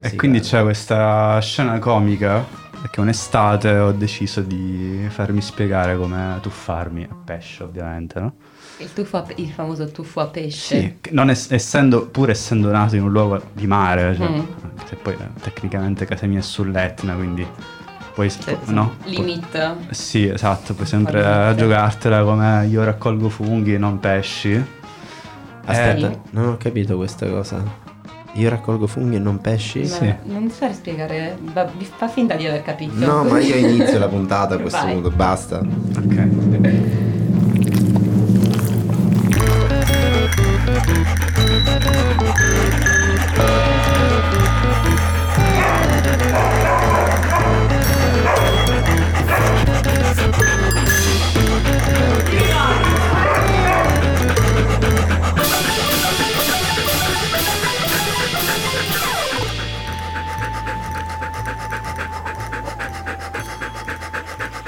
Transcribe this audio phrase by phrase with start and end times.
[0.00, 0.48] E Sì, quindi bello.
[0.50, 2.46] c'è questa scena comica
[2.80, 8.32] perché un'estate ho deciso di farmi spiegare come tuffarmi a pesce, ovviamente, no?
[8.78, 10.78] Il, tuffo il famoso tuffo a pesce.
[10.78, 10.98] Sì,
[11.30, 14.40] es- essendo, pur essendo nato in un luogo di mare, cioè, Mm.
[14.84, 17.44] se poi eh, tecnicamente casa mia è sull'Etna, quindi
[18.14, 18.94] poi Cioè, no?
[19.06, 19.90] Limit.
[19.90, 21.62] Sì, esatto, puoi sempre Ovviamente.
[21.62, 24.64] giocartela come io raccolgo funghi, non pesci.
[25.64, 27.86] Aspetta, Eh, non ho capito questa cosa.
[28.38, 29.84] Io raccolgo funghi e non pesci?
[29.84, 30.14] Sì.
[30.24, 32.92] Non fare spiegare, va- fa finta di aver capito.
[33.04, 34.92] No, ma io inizio la puntata a questo Vai.
[34.92, 35.58] punto, basta.
[35.58, 36.78] ok.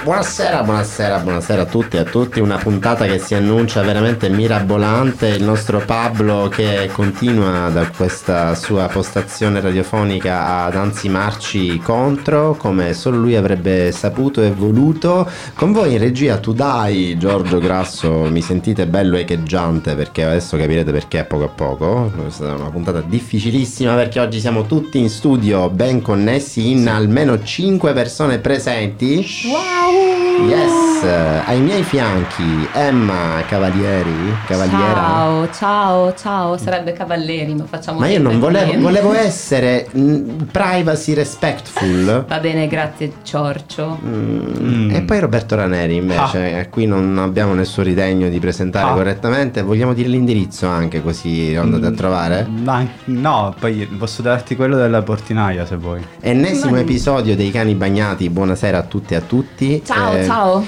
[0.03, 2.41] Buonasera, buonasera, buonasera a tutti e a tutti.
[2.41, 5.29] Una puntata che si annuncia veramente mirabolante.
[5.29, 13.19] Il nostro Pablo che continua da questa sua postazione radiofonica ad ansimarci contro, come solo
[13.19, 15.29] lui avrebbe saputo e voluto.
[15.55, 20.93] Con voi in regia tu dai, Giorgio Grasso, mi sentite bello echeggiante perché adesso capirete
[20.93, 22.11] perché a poco a poco.
[22.17, 27.43] Questa è una puntata difficilissima perché oggi siamo tutti in studio ben connessi in almeno
[27.43, 29.27] 5 persone presenti.
[29.45, 29.90] Wow!
[29.95, 34.95] Yes, eh, ai miei fianchi Emma Cavalieri, Cavaliera.
[34.95, 36.57] Ciao, ciao, ciao.
[36.57, 42.25] Sarebbe Cavalleri, ma facciamo Ma io non volevo, volevo essere mm, privacy respectful.
[42.27, 43.99] Va bene, grazie Ciorcio.
[44.05, 44.95] Mm, Mm.
[44.95, 48.95] E poi Roberto Raneri invece, eh, qui non abbiamo nessun ritegno di presentare Ah.
[48.95, 52.47] correttamente, vogliamo dire l'indirizzo anche così lo andate a Mm, trovare?
[52.63, 56.05] ma- no, poi posso darti quello della portinaia se vuoi.
[56.21, 59.80] Ennesimo Ma- episodio dei cani bagnati, buonasera a tutte e a tutti.
[59.85, 60.65] Ciao, Eh, ciao.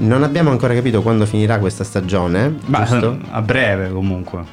[0.00, 3.18] Non abbiamo ancora capito quando finirà questa stagione, Ma giusto?
[3.30, 4.44] a breve comunque.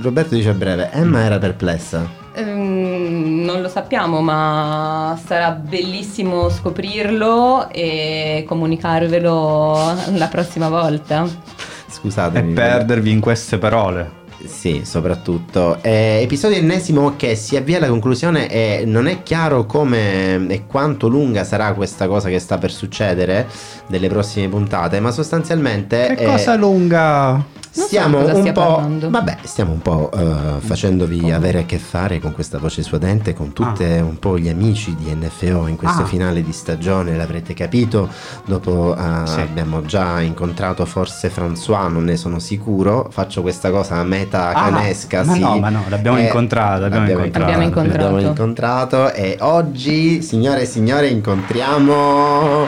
[0.00, 2.06] Roberto dice a breve, Emma era perplessa.
[2.32, 11.24] Ehm, non lo sappiamo, ma sarà bellissimo scoprirlo e comunicarvelo la prossima volta.
[11.24, 12.52] E Scusatemi.
[12.52, 14.22] perdervi in queste parole.
[14.46, 15.78] Sì, soprattutto.
[15.82, 21.08] Eh, episodio ennesimo che si avvia alla conclusione e non è chiaro come e quanto
[21.08, 23.46] lunga sarà questa cosa che sta per succedere
[23.86, 26.14] delle prossime puntate, ma sostanzialmente...
[26.16, 27.62] Che eh, cosa lunga.
[27.76, 29.10] Stiamo un po', parlando.
[29.10, 33.52] vabbè, stiamo un po' eh, facendovi avere a che fare con questa voce suadente, con
[33.52, 36.06] tutti un po' gli amici di NFO in questo Ah.
[36.06, 38.08] finale di stagione, l'avrete capito.
[38.44, 39.40] Dopo eh, Sì.
[39.40, 43.08] abbiamo già incontrato forse François, non ne sono sicuro.
[43.10, 45.24] Faccio questa cosa a meta Ah, canesca.
[45.24, 45.40] ma sì.
[45.40, 47.42] no, ma no, l'abbiamo Eh, incontrato, l'abbiamo incontrato.
[47.44, 48.04] Abbiamo incontrato.
[48.04, 52.66] L'abbiamo incontrato e oggi, signore e signori, incontriamo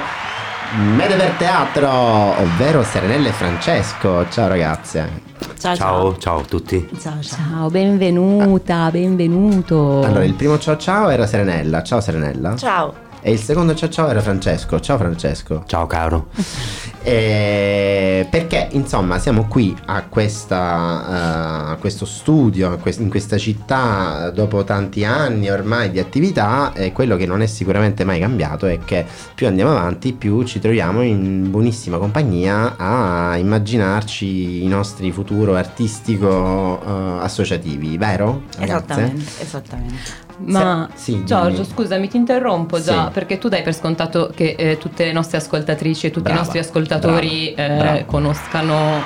[0.76, 4.28] Mede per Teatro, ovvero Serenelle e Francesco.
[4.28, 5.22] Ciao ragazze.
[5.59, 6.87] Ciao, Ciao, ciao a tutti.
[7.00, 7.38] Ciao, ciao.
[7.48, 10.03] Ciao, benvenuta, benvenuto.
[10.03, 11.82] Allora, il primo ciao ciao era Serenella.
[11.82, 12.56] Ciao Serenella.
[12.56, 12.92] Ciao.
[13.26, 14.78] E il secondo ciao ciao era Francesco.
[14.78, 15.64] Ciao Francesco.
[15.66, 16.28] Ciao caro.
[17.06, 23.38] Eh, perché insomma siamo qui a, questa, eh, a questo studio, a quest- in questa
[23.38, 28.66] città, dopo tanti anni ormai di attività, e quello che non è sicuramente mai cambiato
[28.66, 35.12] è che più andiamo avanti, più ci troviamo in buonissima compagnia a immaginarci i nostri
[35.12, 38.47] futuro artistico eh, associativi, vero?
[38.59, 38.65] ragazze?
[38.65, 40.25] Esattamente, esattamente.
[40.38, 41.66] Ma sì, Giorgio, dimmi.
[41.74, 43.10] scusami, ti interrompo già Sì.
[43.12, 46.41] perché tu dai per scontato che eh, tutte le nostre ascoltatrici e tutti Brava, i
[46.42, 48.04] nostri ascoltatori brava, eh, brava.
[48.04, 49.02] conoscano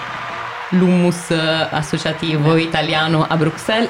[0.70, 3.88] l'hummus eh, associativo italiano a Bruxelles.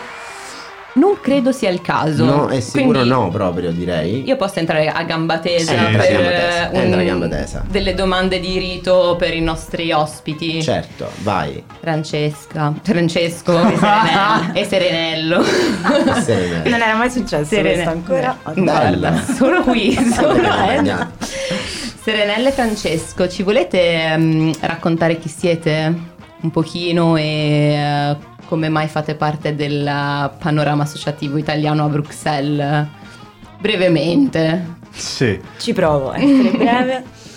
[0.93, 2.25] Non credo sia il caso.
[2.25, 4.25] No, è sicuro Quindi no, proprio direi.
[4.27, 7.05] Io posso entrare a gamba tesa Sì, per entra a gamba tesa, eh, entra a
[7.05, 7.65] gamba tesa.
[7.69, 10.61] delle domande di rito per i nostri ospiti.
[10.63, 11.63] Certo, vai.
[11.81, 13.57] Francesca, Francesco
[14.53, 15.41] e Serenello.
[15.45, 16.69] e Serenello.
[16.69, 18.37] Non era mai successo Serene- questo ancora.
[18.53, 18.63] Bella.
[19.11, 21.59] Guarda, solo qui, solo Bella, eh.
[22.03, 25.95] Serenella e Francesco, ci volete ehm, raccontare chi siete
[26.43, 28.17] un pochino e eh,
[28.47, 29.85] come mai fate parte del
[30.39, 32.87] panorama associativo italiano a Bruxelles?
[33.59, 34.79] Brevemente.
[34.91, 35.41] Sì.
[35.59, 37.05] Ci provo a essere breve.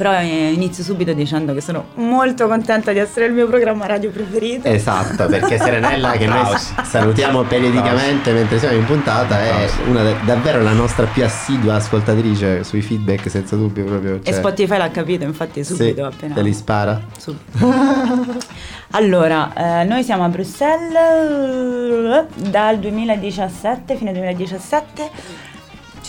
[0.00, 4.08] Però eh, inizio subito dicendo che sono molto contenta di essere il mio programma radio
[4.08, 4.66] preferito.
[4.66, 10.62] Esatto, perché Serenella che noi salutiamo periodicamente mentre siamo in puntata è una de- davvero
[10.62, 14.14] la nostra più assidua ascoltatrice sui feedback senza dubbio proprio.
[14.14, 16.34] E cioè- Spotify l'ha capito, infatti subito Sì, appena.
[16.34, 16.98] te li spara.
[17.18, 18.38] Subito.
[18.92, 20.94] allora, eh, noi siamo a Bruxelles
[22.34, 25.48] eh, dal 2017, fine 2017.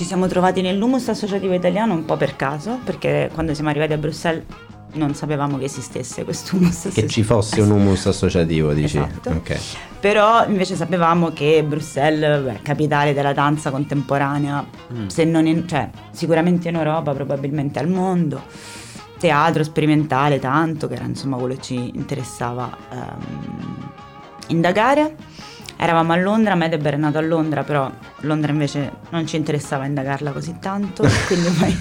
[0.01, 3.98] Ci siamo trovati nell'Humus Associativo Italiano un po' per caso, perché quando siamo arrivati a
[3.98, 4.42] Bruxelles
[4.94, 8.98] non sapevamo che esistesse questo humus Che ci fosse un humus associativo, dici?
[8.98, 9.30] Esatto.
[9.30, 9.59] Ok.
[10.00, 14.65] Però invece sapevamo che Bruxelles è capitale della danza contemporanea,
[15.06, 18.42] se non in- cioè, sicuramente in Europa, probabilmente al mondo.
[19.19, 23.92] Teatro sperimentale tanto, che era insomma quello che ci interessava ehm,
[24.47, 25.15] indagare.
[25.83, 27.89] Eravamo a Londra, Medebber è nato a Londra, però
[28.19, 31.75] Londra invece non ci interessava indagarla così tanto, quindi poi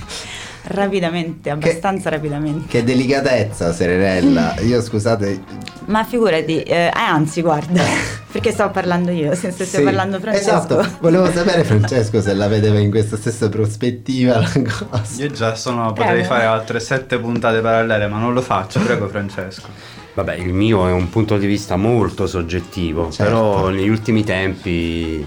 [0.69, 2.67] rapidamente, abbastanza rapidamente.
[2.67, 4.55] Che delicatezza, Serenella.
[4.65, 5.43] Io scusate.
[5.85, 7.83] Ma figurati, eh, eh, anzi guarda,
[8.33, 10.49] perché stavo parlando io, se stai sì, parlando Francesco.
[10.49, 15.23] Esatto, volevo sapere Francesco se la vedeva in questa stessa prospettiva la cosa.
[15.23, 18.81] Io già sono, potrei fare altre sette puntate parallele, ma non lo faccio.
[18.81, 20.00] Prego, Francesco.
[20.15, 23.23] Vabbè, il mio è un punto di vista molto soggettivo, Certo.
[23.23, 25.25] però negli ultimi tempi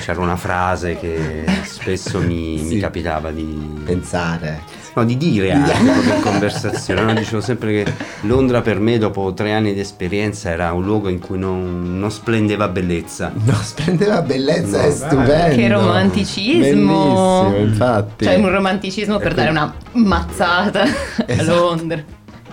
[0.00, 2.78] c'era una frase che spesso mi, mi Sì.
[2.78, 4.62] capitava di, Pensare.
[4.94, 7.02] no, di dire anche proprio in conversazione.
[7.02, 7.12] No?
[7.12, 7.92] Dicevo sempre che
[8.22, 12.10] Londra per me dopo tre anni di esperienza era un luogo in cui non, non
[12.10, 13.30] splendeva bellezza.
[13.34, 15.54] No, splendeva bellezza, No, è stupendo.
[15.54, 17.42] Che romanticismo!
[17.50, 18.24] Bellissimo, infatti.
[18.24, 20.88] Cioè un romanticismo per dare una mazzata a
[21.26, 21.54] Esatto.
[21.60, 22.02] Londra.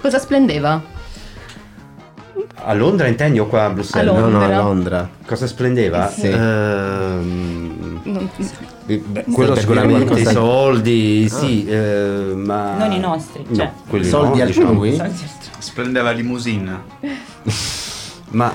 [0.02, 0.91] Cosa splendeva?
[2.64, 4.14] A Londra intendi o qua a A Bruxelles?
[4.14, 5.10] No, no, a Londra.
[5.26, 6.08] Cosa splendeva?
[6.10, 6.28] Sì.
[6.28, 8.30] Ehm, Non-
[8.86, 12.76] Beh, quello sicuramente i soldi, sì, eh, ma...
[12.78, 13.66] Non i nostri, cioè.
[13.66, 14.70] No, quelli Soldi no, diciamo.
[14.70, 15.02] altrui?
[15.60, 16.82] Splendeva limousine.
[18.32, 18.54] Ma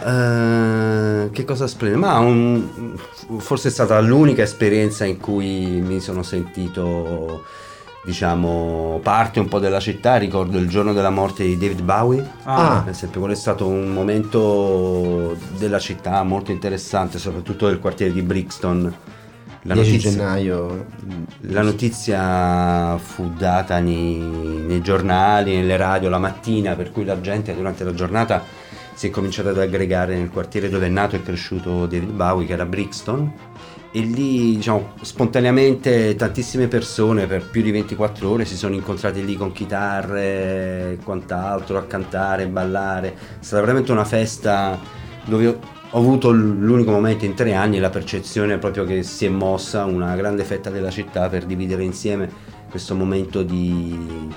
[1.24, 1.98] eh, che cosa splende?
[1.98, 2.96] Ma un-
[3.38, 7.44] forse è stata l'unica esperienza in cui mi sono sentito,
[8.06, 10.16] diciamo, parte un po' della città.
[10.16, 12.24] Ricordo il giorno della morte di David Bowie.
[12.44, 12.82] Ah.
[12.84, 18.22] Per esempio, quello è stato un momento della città molto interessante, soprattutto del quartiere di
[18.22, 18.94] Brixton.
[19.62, 20.86] La 10 notizia, gennaio.
[21.40, 27.52] la notizia fu data nei, nei giornali, nelle radio la mattina, per cui la gente
[27.52, 28.44] durante la giornata
[28.94, 32.52] si è cominciata ad aggregare nel quartiere dove è nato e cresciuto David Bowie, che
[32.52, 33.32] era Brixton,
[33.92, 39.36] e lì diciamo, spontaneamente tantissime persone per più di 24 ore si sono incontrate lì
[39.36, 43.14] con chitarre e quant'altro, a cantare, ballare.
[43.40, 44.78] È stata veramente una festa
[45.24, 49.84] dove ho avuto l'unico momento in tre anni la percezione proprio che si è mossa
[49.84, 52.28] una grande fetta della città per dividere insieme
[52.68, 54.28] questo momento di,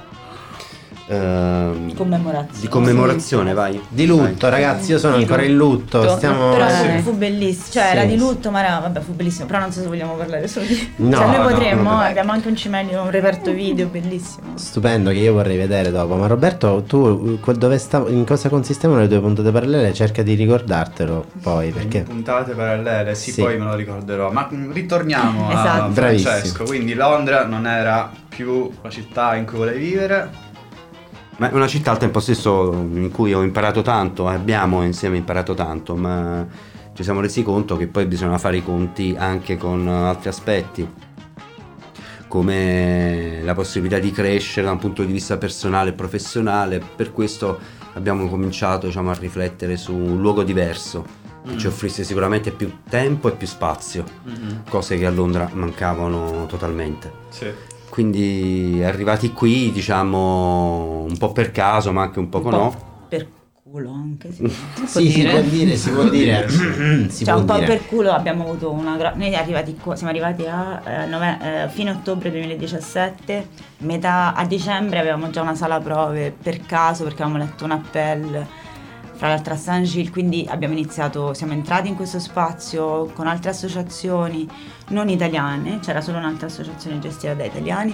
[1.16, 2.60] Commemorazione.
[2.60, 3.82] di commemorazione, vai.
[3.90, 6.02] Di lutto, ragazzi, io sono Di ancora in lutto.
[6.02, 6.16] lutto.
[6.18, 6.52] Stiamo.
[6.52, 7.00] Però Sì.
[7.02, 7.90] fu bellissimo, cioè Sì.
[7.98, 9.46] era di lutto, ma era, vabbè, fu bellissimo.
[9.48, 10.94] Però non so se vogliamo parlare solo di.
[10.98, 12.00] No, cioè, noi no, potremmo, no.
[12.00, 14.52] abbiamo anche un cimelio, un reperto video bellissimo.
[14.56, 16.16] Stupendo che io vorrei vedere dopo.
[16.16, 19.94] Ma Roberto, tu quel dove sta- in cosa consistevano le tue puntate parallele?
[19.94, 22.02] Cerca di ricordartelo poi perché.
[22.02, 23.42] Puntate parallele, sì, Sì.
[23.42, 24.32] poi me lo ricorderò.
[24.32, 25.92] Ma ritorniamo a Esatto.
[25.92, 26.30] Bravissimo.
[26.30, 26.64] Francesco.
[26.66, 30.48] Quindi Londra non era più la città in cui volevi vivere.
[31.40, 35.54] Ma è una città al tempo stesso in cui ho imparato tanto, abbiamo insieme imparato
[35.54, 36.46] tanto, ma
[36.94, 40.86] ci siamo resi conto che poi bisogna fare i conti anche con altri aspetti,
[42.28, 46.84] come la possibilità di crescere da un punto di vista personale e professionale.
[46.94, 47.58] Per questo
[47.94, 51.06] abbiamo cominciato diciamo, a riflettere su un luogo diverso,
[51.48, 54.04] che ci offrisse sicuramente più tempo e più spazio,
[54.68, 57.10] cose che a Londra mancavano totalmente.
[57.30, 57.78] Sì.
[57.90, 62.76] Quindi arrivati qui, diciamo, un po' per caso, ma anche un poco Un po' no.
[63.10, 63.28] Per
[63.64, 64.48] culo anche, sì.
[64.86, 65.30] Sì, si dire?
[65.32, 66.50] può dire, si può dire.
[66.50, 67.66] si cioè può un po' dire.
[67.66, 71.70] per culo abbiamo avuto una gra- noi arrivati qua, siamo arrivati a eh, nove- eh,
[71.70, 73.48] fine ottobre 2017
[73.80, 78.48] metà a dicembre avevamo già una sala prove per caso perché avevamo letto un appel
[79.20, 83.50] fra l'altro a San Gilles quindi abbiamo iniziato siamo entrati in questo spazio con altre
[83.50, 84.48] associazioni
[84.90, 87.94] non italiane c'era solo un'altra associazione gestita da italiani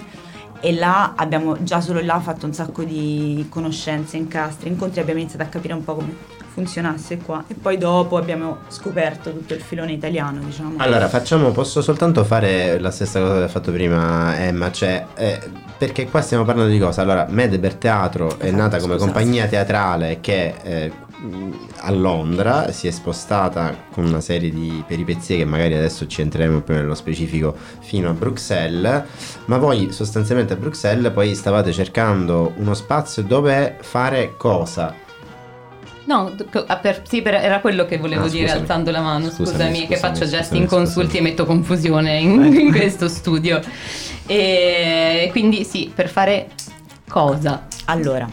[0.59, 5.43] e là abbiamo già solo là fatto un sacco di conoscenze, incastri, incontri, abbiamo iniziato
[5.43, 6.15] a capire un po' come
[6.53, 10.75] funzionasse qua e poi dopo abbiamo scoperto tutto il filone italiano, diciamo.
[10.77, 15.39] Allora, facciamo, posso soltanto fare la stessa cosa che ha fatto prima Emma, cioè, eh,
[15.77, 17.01] perché qua stiamo parlando di cosa?
[17.01, 19.05] Allora, Medeber Teatro è Esatto, nata come scusa.
[19.05, 20.91] compagnia teatrale che eh,
[21.77, 26.61] a Londra, si è spostata con una serie di peripezie che magari adesso ci entreremo
[26.61, 29.03] più nello specifico fino a Bruxelles,
[29.45, 34.93] ma voi sostanzialmente a Bruxelles poi stavate cercando uno spazio dove fare cosa?
[36.07, 36.31] No,
[36.67, 38.61] ah, per- sì, per- era quello che volevo Ah, dire scusami.
[38.61, 39.25] alzando la mano.
[39.31, 40.83] Scusami, Scusami, che scusami, faccio scusami, gesti in scusami.
[40.83, 43.59] consulti e metto confusione in, in questo studio.
[44.27, 46.49] E quindi sì, per fare
[47.09, 47.65] cosa?
[47.85, 48.27] Allora,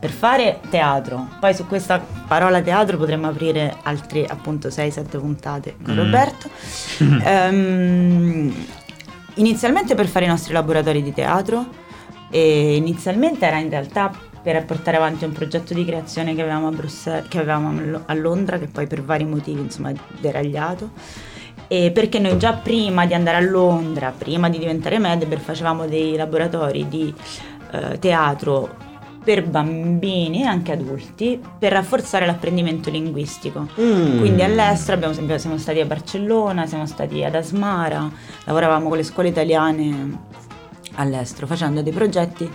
[0.00, 5.92] per fare teatro, poi su questa parola teatro potremmo aprire altre appunto 6-7 puntate con
[5.94, 5.98] Mm.
[5.98, 6.48] Roberto.
[7.22, 8.54] Ehm,
[9.34, 11.66] inizialmente per fare i nostri laboratori di teatro
[12.30, 14.10] e inizialmente era in realtà
[14.42, 18.02] per portare avanti un progetto di creazione che avevamo a Bruxelles, che avevamo a Lo-
[18.06, 20.92] a Londra, che poi per vari motivi insomma è deragliato.
[21.68, 26.16] E perché noi già prima di andare a Londra, prima di diventare Medber, facevamo dei
[26.16, 27.14] laboratori di
[27.72, 28.88] eh, teatro
[29.22, 33.68] per bambini e anche adulti per rafforzare l'apprendimento linguistico.
[33.80, 34.18] Mm.
[34.18, 38.10] Quindi all'estero abbiamo, siamo stati a Barcellona, siamo stati ad Asmara,
[38.44, 40.28] lavoravamo con le scuole italiane
[40.94, 42.50] all'estero facendo dei progetti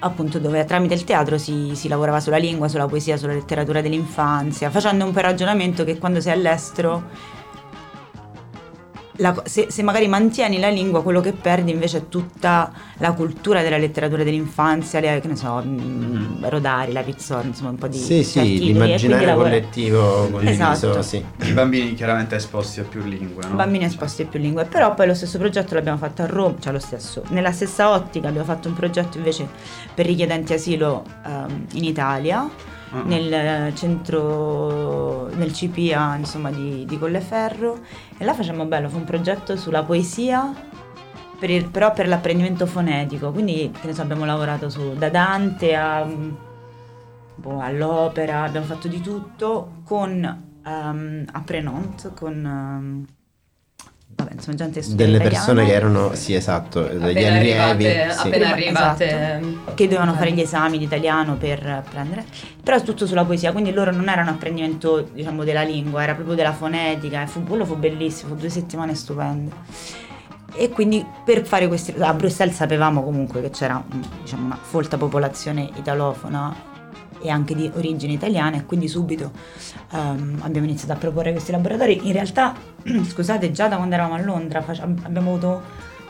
[0.00, 4.70] appunto dove tramite il teatro si, si lavorava sulla lingua, sulla poesia, sulla letteratura dell'infanzia,
[4.70, 7.04] facendo un po' il ragionamento che quando sei all'estero
[9.16, 13.62] la se, se magari mantieni la lingua, quello che perdi invece è tutta la cultura
[13.62, 17.98] della letteratura dell'infanzia, le, che ne so, mm, Rodari, la Pizzorno, insomma un po' di
[17.98, 21.02] Sì, sì, l'immaginario collettivo condiviso, Esatto.
[21.02, 21.24] sì.
[21.42, 23.54] I bambini chiaramente esposti a più lingue, no?
[23.54, 26.72] Bambini esposti a più lingue, però poi lo stesso progetto l'abbiamo fatto a Roma, cioè
[26.72, 29.48] lo stesso, nella stessa ottica abbiamo fatto un progetto invece
[29.94, 32.48] per richiedenti asilo ehm, in Italia,
[33.04, 37.78] Nel centro, nel CPA insomma di, di Colleferro.
[38.16, 40.52] E là facciamo bello, fu un progetto sulla poesia
[41.38, 46.30] per il- però per l'apprendimento fonetico, quindi so, abbiamo lavorato su, da Dante a, mm,
[47.36, 53.06] boh, all'opera, abbiamo fatto di tutto con ehm, a Prenont, con ehm,
[54.16, 57.84] vabbè, insomma gente Delle persone che erano, sì esatto, degli allievi.
[57.84, 58.26] sì.
[58.26, 59.06] appena arrivate.
[59.06, 59.74] Esatto.
[59.74, 62.24] che dovevano fare gli esami di italiano per prendere,
[62.62, 66.34] però tutto sulla poesia, quindi loro non era un apprendimento diciamo della lingua, era proprio
[66.34, 69.50] della fonetica, e fu, quello fu bellissimo, fu due settimane stupende.
[70.58, 71.94] E quindi per fare questi...
[71.98, 73.82] A Bruxelles sapevamo comunque che c'era
[74.22, 76.74] diciamo, una folta popolazione italofona
[77.20, 79.30] e anche di origine italiana e quindi subito
[79.92, 82.06] ehm, abbiamo iniziato a proporre questi laboratori.
[82.06, 82.54] In realtà,
[83.08, 85.62] scusate, già da quando eravamo a Londra face- abbiamo avuto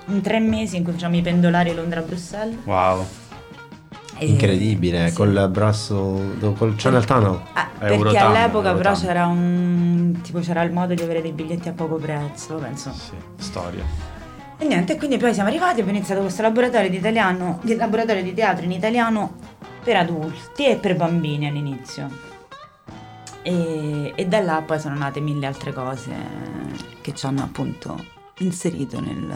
[0.07, 2.59] un tre mesi in cui facciamo i pendolari Londra-Bruxelles.
[2.65, 3.07] Wow.
[4.19, 5.15] E- Incredibile, sì.
[5.15, 7.41] col Brussels, col Channel Tunnel.
[7.53, 9.07] Ah, perché Eurotunnel, all'epoca però Eurotunnel.
[9.15, 12.93] c'era un tipo c'era il modo di avere dei biglietti a poco prezzo, penso.
[12.93, 13.85] Sì, storia.
[14.59, 18.33] E niente, quindi poi siamo arrivati, abbiamo iniziato questo laboratorio di italiano, di laboratorio di
[18.33, 19.35] teatro in italiano
[19.87, 22.11] per adulti e per bambini all'inizio.
[23.43, 26.13] E, e da là poi sono nate mille altre cose
[27.01, 28.05] che ci hanno appunto
[28.39, 29.33] inserito nel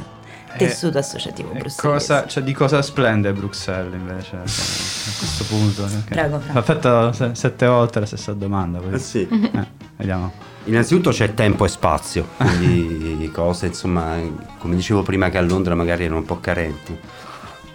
[0.58, 1.80] tessuto associativo E bruxellese.
[1.88, 5.86] cosa, cioè, di cosa splende Bruxelles invece a questo punto?
[6.08, 6.58] Prego, Fra.
[6.58, 8.80] Ho fatto se- sette volte la stessa domanda.
[8.80, 9.28] poi- Eh sì.
[9.30, 9.66] Eh,
[9.96, 10.32] vediamo.
[10.64, 14.16] Innanzitutto c'è tempo e spazio, quindi cose insomma,
[14.58, 16.98] come dicevo prima che a Londra magari erano un po' carenti.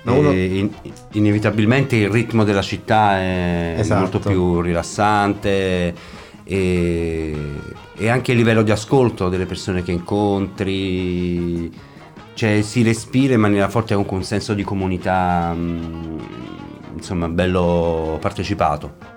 [0.06, 0.70] Ma uno- in-
[1.14, 4.00] inevitabilmente il ritmo della città è Esatto.
[4.02, 5.94] molto più rilassante
[6.44, 7.36] e,
[7.98, 11.72] e anche il livello di ascolto delle persone che incontri,
[12.36, 16.18] cioè si respira in maniera forte comunque un senso di comunità, mm,
[16.96, 19.14] insomma, bello partecipato.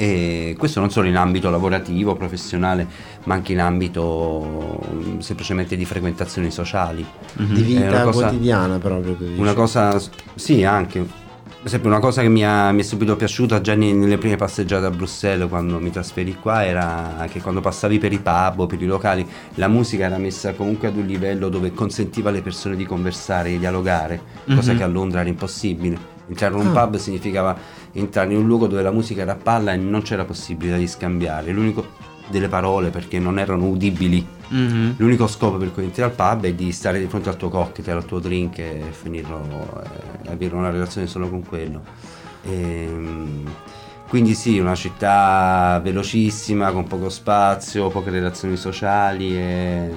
[0.00, 2.86] E questo non solo in ambito lavorativo, professionale,
[3.24, 7.04] ma anche in ambito mm, semplicemente di frequentazioni sociali.
[7.34, 9.16] Di È vita una cosa- quotidiana proprio.
[9.36, 10.00] Una cosa,
[10.36, 11.00] sì, anche.
[11.00, 14.36] Per esempio, una cosa che mi, ha- mi è subito piaciuta già ne- nelle prime
[14.36, 18.66] passeggiate a Bruxelles quando mi trasferì qua era che quando passavi per i pub o
[18.66, 19.26] per i locali,
[19.56, 23.58] la musica era messa comunque ad un livello dove consentiva alle persone di conversare, di
[23.58, 24.18] dialogare,
[24.54, 24.78] cosa Mhm.
[24.78, 25.98] che a Londra era impossibile.
[26.30, 26.86] Entrare in un Ah.
[26.86, 27.54] pub significava
[27.92, 30.86] entrare in un luogo dove la musica era a palla e non c'era possibilità di
[30.86, 31.50] scambiare.
[31.52, 31.84] L'unico
[32.30, 34.94] delle parole perché non erano udibili Mhm.
[34.96, 37.96] L'unico scopo per cui entri al pub è di stare di fronte al tuo cocktail,
[37.98, 39.40] al tuo drink e finirlo,
[40.24, 41.82] e avere una relazione solo con quello.
[42.42, 43.44] Ehm,
[44.08, 49.90] quindi sì, una città velocissima, con poco spazio, poche relazioni sociali e...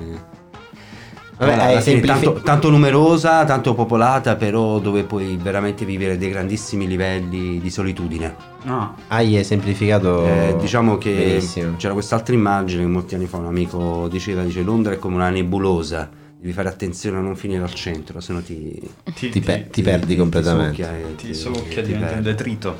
[1.37, 6.29] Vabbè, alla fine semplifi- tanto, tanto numerosa, tanto popolata, però dove puoi veramente vivere dei
[6.29, 8.35] grandissimi livelli di solitudine.
[8.63, 8.95] No.
[9.07, 10.25] Hai esemplificato.
[10.25, 11.75] Eh, diciamo che benissimo.
[11.77, 15.29] c'era quest'altra immagine che molti anni fa un amico diceva, dice Londra è come una
[15.29, 16.09] nebulosa,
[16.39, 18.79] devi fare attenzione a non finire al centro, se no ti,
[19.13, 20.75] Ti, pe- ti perdi completamente.
[20.83, 22.23] succhia e ti ti- succhia, ti diventa un perdi.
[22.23, 22.77] detrito.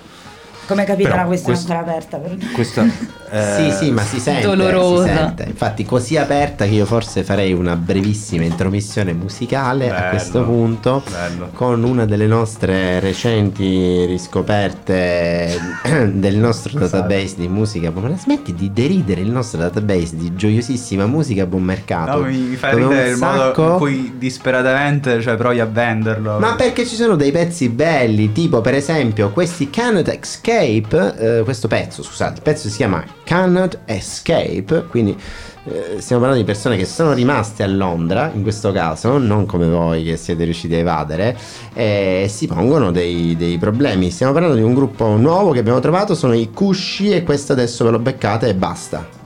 [0.65, 2.37] Come capite Però la questione questo- è ancora aperta per.
[2.53, 2.85] Questa,
[3.33, 5.07] Sì, eh, sì, ma si sente, dolorosa.
[5.07, 5.43] si sente.
[5.47, 11.03] Infatti, così aperta che io forse farei una brevissima intromissione musicale a Bello, questo punto
[11.09, 11.49] bello.
[11.53, 15.57] con una delle nostre recenti riscoperte
[16.13, 16.97] del nostro Esatto.
[17.07, 17.89] database di musica.
[17.91, 22.19] Ma la smetti di deridere il nostro database di gioiosissima musica a buon mercato.
[22.19, 25.65] No, mi fa Dove un ridere il modo sacco- in cui disperatamente cioè, provi a
[25.65, 26.37] venderlo.
[26.39, 30.07] Ma perché ci sono dei pezzi belli, tipo per esempio questi Cannot
[30.53, 35.17] Escape, eh, questo pezzo, scusate, il pezzo si chiama Cannot Escape, quindi
[35.65, 39.67] eh, stiamo parlando di persone che sono rimaste a Londra, in questo caso, non come
[39.67, 41.37] voi che siete riusciti a evadere,
[41.73, 44.11] e si pongono dei, dei problemi.
[44.11, 47.83] Stiamo parlando di un gruppo nuovo che abbiamo trovato, sono i Cusci e questo adesso
[47.83, 49.22] ve lo beccate e basta.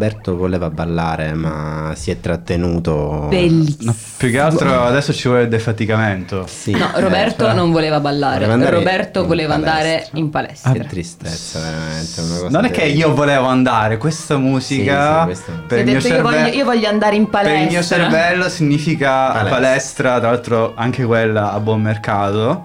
[0.00, 3.26] Roberto voleva ballare, ma si è trattenuto.
[3.28, 3.90] Bellissimo.
[3.90, 6.46] No, più che altro adesso ci vuole il defaticamento.
[6.48, 8.46] Sì, No, eh, Roberto cioè, non voleva ballare.
[8.46, 10.18] voleva Roberto voleva andare palestra.
[10.18, 10.72] in palestra.
[10.72, 12.20] Che tristezza, veramente.
[12.22, 15.90] Una cosa Non è che io volevo andare, questa musica Sì, sì, per, il ho
[15.90, 17.58] mio detto, io, voglio, io voglio andare in palestra.
[17.58, 19.50] per il mio cervello significa Palestra.
[19.50, 22.62] palestra, tra l'altro anche quella a buon mercato,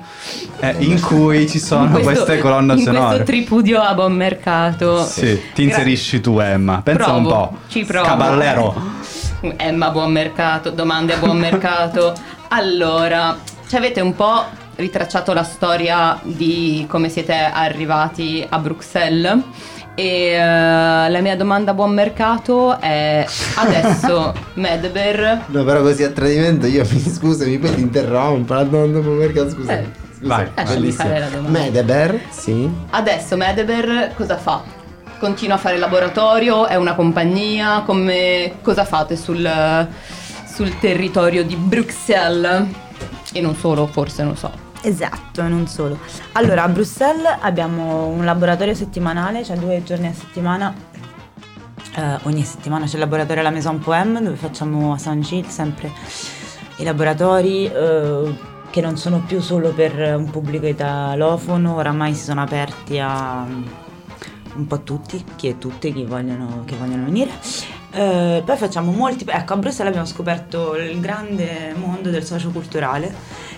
[0.62, 3.06] eh, in cui ci sono questo- queste colonne in sonore.
[3.08, 5.04] questo tripudio a buon mercato.
[5.06, 7.58] Sì, ti inserisci tu Emma, pensa un Provo, po'.
[7.68, 8.06] ci provo.
[8.06, 8.74] Cavallero.
[9.58, 12.14] Emma a buon mercato, domande a buon mercato.
[12.50, 13.36] Allora,
[13.68, 14.44] ci avete un po'
[14.76, 19.40] ritracciato la storia di come siete arrivati a Bruxelles
[19.96, 26.12] e eh, la mia domanda a buon mercato è adesso Medber No, però così a
[26.12, 28.54] tradimento io mi scusami, poi ti interrompo.
[28.54, 29.80] La domanda perché scusa.
[29.80, 31.04] Eh, Vai, lasciami bellissimo.
[31.08, 31.60] fare la domanda.
[31.60, 32.70] Medeber, sì.
[32.92, 34.75] Adesso Medeber cosa fa?
[35.26, 36.68] Continua a fare laboratorio?
[36.68, 37.82] È una compagnia?
[37.84, 39.90] Come, cosa fate sul,
[40.46, 42.68] sul territorio di Bruxelles?
[43.34, 44.52] E non solo, forse, non so.
[44.84, 45.98] Esatto, non solo.
[46.34, 50.72] Allora, a Bruxelles abbiamo un laboratorio settimanale, cioè due giorni a settimana.
[51.96, 55.92] Eh, ogni settimana c'è il laboratorio alla Maison Poème dove facciamo a San Gilles sempre
[56.76, 58.38] i laboratori eh,
[58.70, 63.84] che non sono più solo per un pubblico italofono, oramai si sono aperti a
[64.56, 67.32] un po' tutti, chi e tutte, chi vogliono, che vogliono venire.
[67.92, 73.14] Eh, poi facciamo molti, ecco a Bruxelles abbiamo scoperto il grande mondo del socioculturale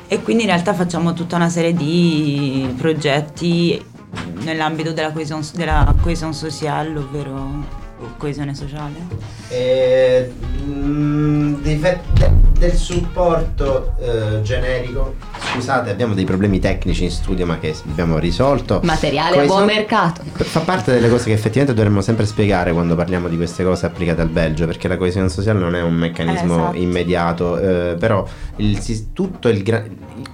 [0.08, 3.84] e quindi in realtà facciamo tutta una serie di progetti
[4.42, 7.86] nell'ambito della coesione, della coesione sociale, ovvero
[8.18, 8.94] coesione sociale.
[9.50, 10.32] Eh,
[10.66, 15.16] mm, fe- de- del supporto eh, generico.
[15.54, 18.80] Scusate, abbiamo dei problemi tecnici in studio, ma che abbiamo risolto.
[18.84, 20.22] Materiale a Coesione- buon mercato.
[20.34, 24.22] Fa parte delle cose che effettivamente dovremmo sempre spiegare quando parliamo di queste cose applicate
[24.22, 26.78] al Belgio, perché la coesione sociale non è un meccanismo Eh, esatto.
[26.78, 29.84] immediato, eh, però il, tutto il gra-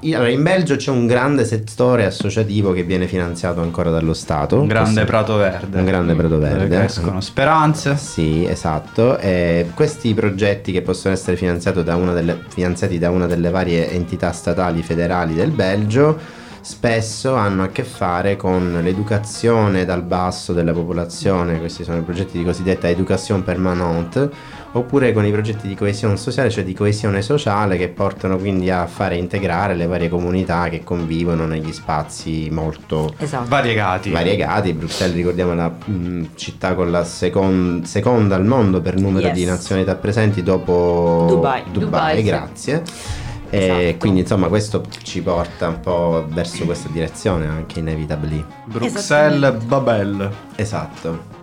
[0.04, 4.60] allora, in Belgio c'è un grande settore associativo che viene finanziato ancora dallo Stato.
[4.60, 5.78] Un grande Questo- prato verde.
[5.80, 6.76] Un grande prato Dove verde.
[6.78, 7.96] crescono speranze.
[7.98, 9.18] Sì, esatto.
[9.20, 13.90] E questi progetti che possono essere finanziati da, una delle, finanziati da una delle varie
[13.92, 16.18] entità statali federali del Belgio
[16.62, 22.38] spesso hanno a che fare con l'educazione dal basso della popolazione, questi sono i progetti
[22.38, 24.30] di cosiddetta education permanente,
[24.72, 28.88] oppure con i progetti di coesione sociale, cioè di coesione sociale che portano quindi a
[28.88, 33.50] fare integrare le varie comunità che convivono negli spazi molto Esatto.
[33.50, 34.10] Variegati.
[34.12, 34.72] variegati.
[34.72, 39.36] Bruxelles ricordiamo la mh, città con la secon- seconda al mondo per numero Yes.
[39.36, 41.64] di nazionalità presenti dopo Dubai.
[41.74, 42.24] Dubai, sì.
[42.24, 42.84] grazie.
[42.86, 43.23] E
[43.58, 43.98] Esatto.
[43.98, 48.44] quindi insomma questo ci porta un po' verso questa direzione anche inevitably.
[48.66, 50.30] Bruxelles, Babel.
[50.56, 51.42] Esatto.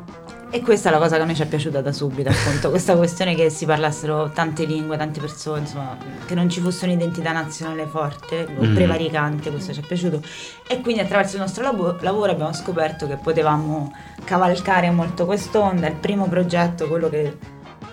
[0.52, 2.96] E questa è la cosa che a noi ci è piaciuta da subito, appunto, questa
[2.96, 5.96] questione che si parlassero tante lingue, tante persone, insomma,
[6.26, 8.74] che non ci fosse un'identità nazionale forte o Mm.
[8.74, 10.20] prevaricante, questo ci è piaciuto.
[10.66, 13.92] E quindi attraverso il nostro labo- lavoro abbiamo scoperto che potevamo
[14.24, 15.86] cavalcare molto quest'onda.
[15.86, 17.36] Il primo progetto, quello che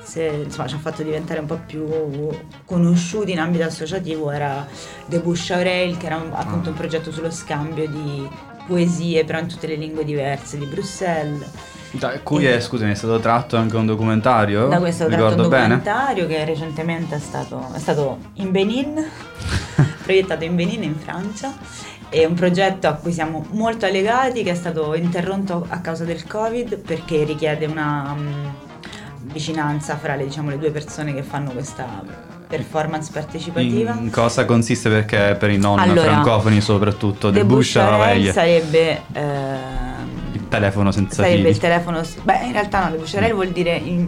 [0.04, 1.86] se- insomma, ci ha fatto diventare un po' più
[2.65, 4.65] conosciuti in ambito associativo, era
[5.06, 8.28] The Bush Aurel, che era un- appunto un progetto sullo scambio di
[8.67, 11.45] poesie, però in tutte le lingue diverse di Bruxelles.
[11.91, 14.67] Da cui è, scusami, è stato tratto anche un documentario?
[14.67, 15.76] Da questo tratto un Ricordo bene?
[15.78, 19.04] documentario che recentemente è stato, è stato in Benin,
[20.04, 21.54] proiettato in Benin in Francia.
[22.10, 26.26] È un progetto a cui siamo molto legati che è stato interrotto a causa del
[26.28, 28.45] Covid perché richiede una mm,
[29.21, 31.86] vicinanza fra le, diciamo, le due persone che fanno questa
[32.47, 33.93] performance partecipativa.
[33.99, 39.01] In cosa consiste perché per i non Allora, francofoni soprattutto Bush Bush Oreille Oreille, sarebbe
[39.12, 41.49] ehm, il telefono senza sarebbe fili.
[41.49, 42.01] il telefono.
[42.23, 44.08] Beh, in realtà no, le Bucciarelle vuol dire in,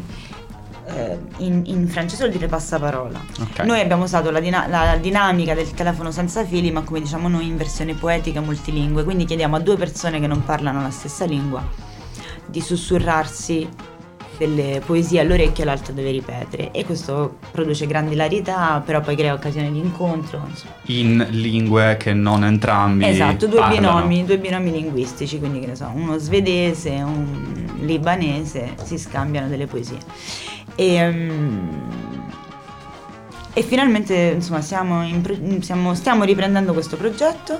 [0.86, 3.19] eh, in- in francese vuol dire passaparola.
[3.41, 3.60] Ok.
[3.65, 7.45] Noi abbiamo usato la, dina- la dinamica del telefono senza fili, ma come diciamo noi
[7.45, 9.04] in versione poetica multilingue.
[9.04, 11.62] Quindi chiediamo a due persone che non parlano la stessa lingua
[12.45, 13.67] di sussurrarsi
[14.39, 16.71] delle poesie all'orecchio e l'altro deve ripetere.
[16.71, 20.41] E questo produce grande ilarità, però poi crea occasioni di incontro.
[20.49, 20.73] insomma.
[20.86, 25.91] In lingue che non entrambi Esatto, due binomi, due binomi linguistici, quindi che ne so,
[25.93, 29.97] uno svedese, un libanese si scambiano delle poesie.
[30.75, 31.69] E, mm,
[33.52, 37.60] e finalmente insomma siamo in siamo- stiamo riprendendo questo progetto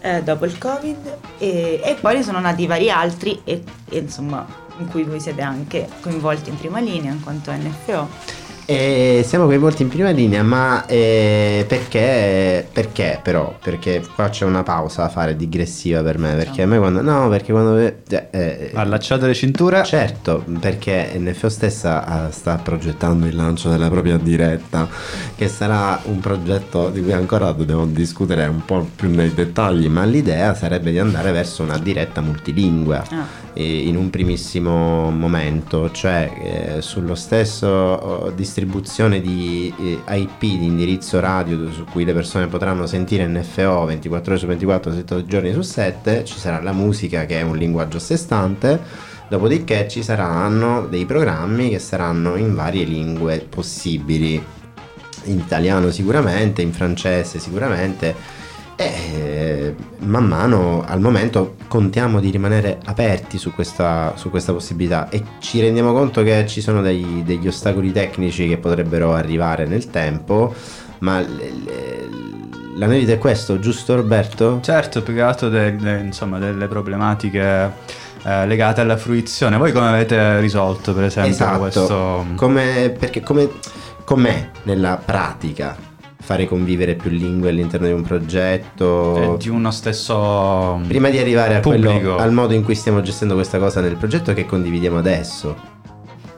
[0.00, 4.44] eh, dopo il covid e, e poi ne sono nati vari altri e, e, insomma
[4.80, 8.39] in cui voi siete anche coinvolti in prima linea in quanto NFO.
[8.70, 13.52] E siamo coinvolti in prima linea, ma eh, perché, perché però?
[13.60, 17.02] Perché qua c'è una pausa a fare digressiva per me, perché a me quando...
[17.02, 17.76] No, perché quando...
[17.78, 17.96] eh,
[18.30, 19.82] eh, Allacciate le cinture.
[19.82, 24.86] Certo, perché NFO stessa eh, sta progettando il lancio della propria diretta,
[25.34, 30.04] che sarà un progetto di cui ancora dobbiamo discutere un po' più nei dettagli, ma
[30.04, 33.24] l'idea sarebbe di andare verso una diretta multilingue Ah.
[33.52, 38.30] eh, in un primissimo momento, cioè eh, sullo stesso oh,
[38.60, 44.32] distribuzione di eh, IP di indirizzo radio su cui le persone potranno sentire NFO 24
[44.32, 47.96] ore su 24, 7 giorni su 7, ci sarà la musica che è un linguaggio
[47.96, 49.08] a sé stante.
[49.28, 54.42] Dopodiché ci saranno dei programmi che saranno in varie lingue possibili,
[55.24, 58.14] in italiano sicuramente, in francese sicuramente,
[58.80, 65.10] e eh, man mano al momento contiamo di rimanere aperti su questa, su questa possibilità
[65.10, 69.90] e ci rendiamo conto che ci sono dei- degli ostacoli tecnici che potrebbero arrivare nel
[69.90, 70.54] tempo,
[71.00, 72.08] ma le- le-
[72.76, 74.60] l'analisi è questo, giusto Roberto?
[74.62, 79.58] Certo, più che altro de- de- insomma, delle problematiche eh, legate alla fruizione.
[79.58, 82.26] Voi come avete risolto, per esempio, Esatto, questo...
[82.34, 83.48] come, perché come,
[84.04, 85.76] com'è nella pratica
[86.30, 89.36] fare convivere più lingue all'interno di un progetto?
[89.36, 90.80] di uno stesso...
[90.86, 92.16] Prima di arrivare a quello- Pubblico.
[92.18, 95.56] al modo in cui stiamo gestendo questa cosa nel progetto che condividiamo adesso.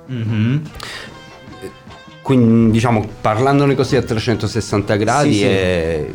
[0.07, 0.63] Mhm.
[2.23, 5.45] Quindi diciamo parlandone così a 360 gradi Sì, sì.
[5.45, 6.07] È,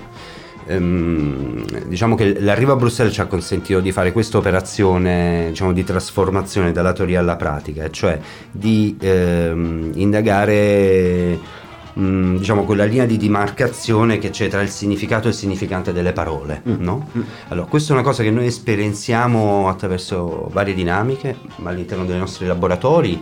[0.65, 5.83] ehm, diciamo che l'arrivo a Bruxelles ci ha consentito di fare questa operazione diciamo, di
[5.83, 11.65] trasformazione dalla teoria alla pratica, cioè di ehm, indagare
[11.97, 16.13] mh, diciamo quella linea di dimarcazione che c'è tra il significato e il significante delle
[16.13, 16.61] parole.
[16.67, 16.81] Mm.
[16.83, 17.09] No?
[17.47, 23.21] Allora, questa è una cosa che noi esperienziamo attraverso varie dinamiche all'interno dei nostri laboratori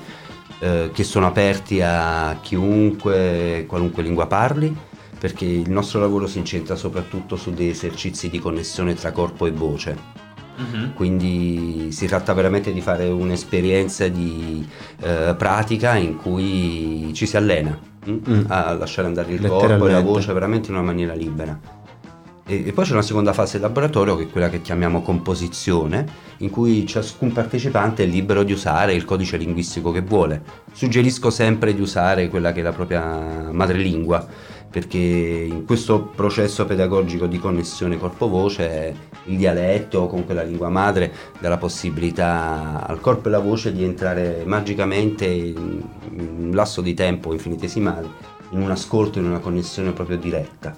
[0.59, 4.75] eh, che sono aperti a chiunque, qualunque lingua parli
[5.17, 9.51] perché il nostro lavoro si incentra soprattutto su dei esercizi di connessione tra corpo e
[9.51, 10.23] voce.
[10.93, 14.65] Quindi si tratta veramente di fare un'esperienza di
[15.01, 17.77] eh, pratica in cui ci si allena
[18.47, 21.83] a lasciare andare il corpo e la voce veramente in una maniera libera.
[22.47, 26.05] E, e poi c'è una seconda fase del laboratorio che è quella che chiamiamo composizione,
[26.37, 30.43] in cui ciascun partecipante è libero di usare il codice linguistico che vuole.
[30.71, 34.27] Suggerisco sempre di usare quella che è la propria madrelingua,
[34.69, 41.11] perché in questo processo pedagogico di connessione corpo-voce il dialetto o comunque la lingua madre
[41.39, 46.93] dà la possibilità al corpo e alla voce di entrare magicamente in un lasso di
[46.93, 50.75] tempo infinitesimale in un ascolto, in una connessione proprio diretta.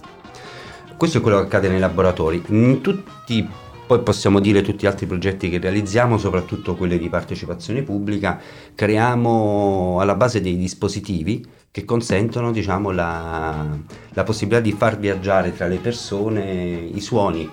[0.95, 2.41] Questo è quello che accade nei laboratori.
[2.47, 3.47] In tutti,
[3.85, 8.39] poi possiamo dire tutti gli altri progetti che realizziamo, soprattutto quelli di partecipazione pubblica,
[8.73, 11.45] creiamo alla base dei dispositivi
[11.77, 13.63] che consentono diciamo, la,
[14.09, 17.47] la possibilità di far viaggiare tra le persone i suoni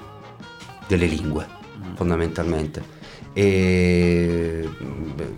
[0.87, 1.47] delle lingue,
[1.93, 2.83] fondamentalmente.
[3.35, 4.67] E,
[5.15, 5.29] beh,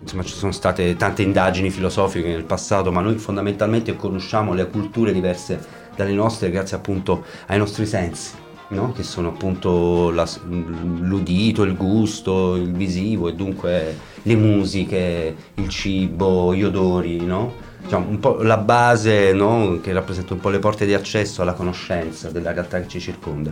[0.00, 5.12] insomma, ci sono state tante indagini filosofiche nel passato, ma noi fondamentalmente conosciamo le culture
[5.12, 5.60] diverse
[5.94, 8.36] dalle nostre grazie appunto ai nostri sensi.
[8.68, 8.92] no?
[8.92, 16.54] Che sono appunto la- l'udito, il gusto, il visivo e dunque le musiche, il cibo,
[16.54, 17.66] gli odori, no?
[17.88, 19.78] Diciamo, un po' la base no?
[19.82, 23.50] che rappresenta un po' le porte di accesso alla conoscenza della realtà che ci circonda.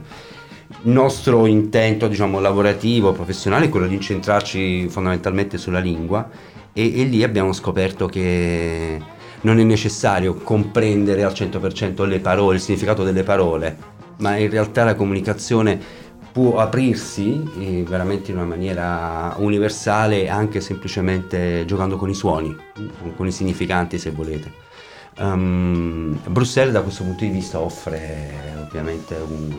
[0.82, 6.28] Il nostro intento, diciamo, lavorativo, professionale è quello di incentrarci fondamentalmente sulla lingua
[6.74, 9.00] e, e lì abbiamo scoperto che
[9.40, 13.74] non è necessario comprendere al 100% le parole, il significato delle parole,
[14.18, 15.80] ma in realtà la comunicazione
[16.36, 22.54] può aprirsi eh, veramente in una maniera universale anche semplicemente giocando con i suoni,
[23.16, 24.52] con i significanti se volete.
[25.18, 29.54] Um, Bruxelles da questo punto di vista offre ovviamente un-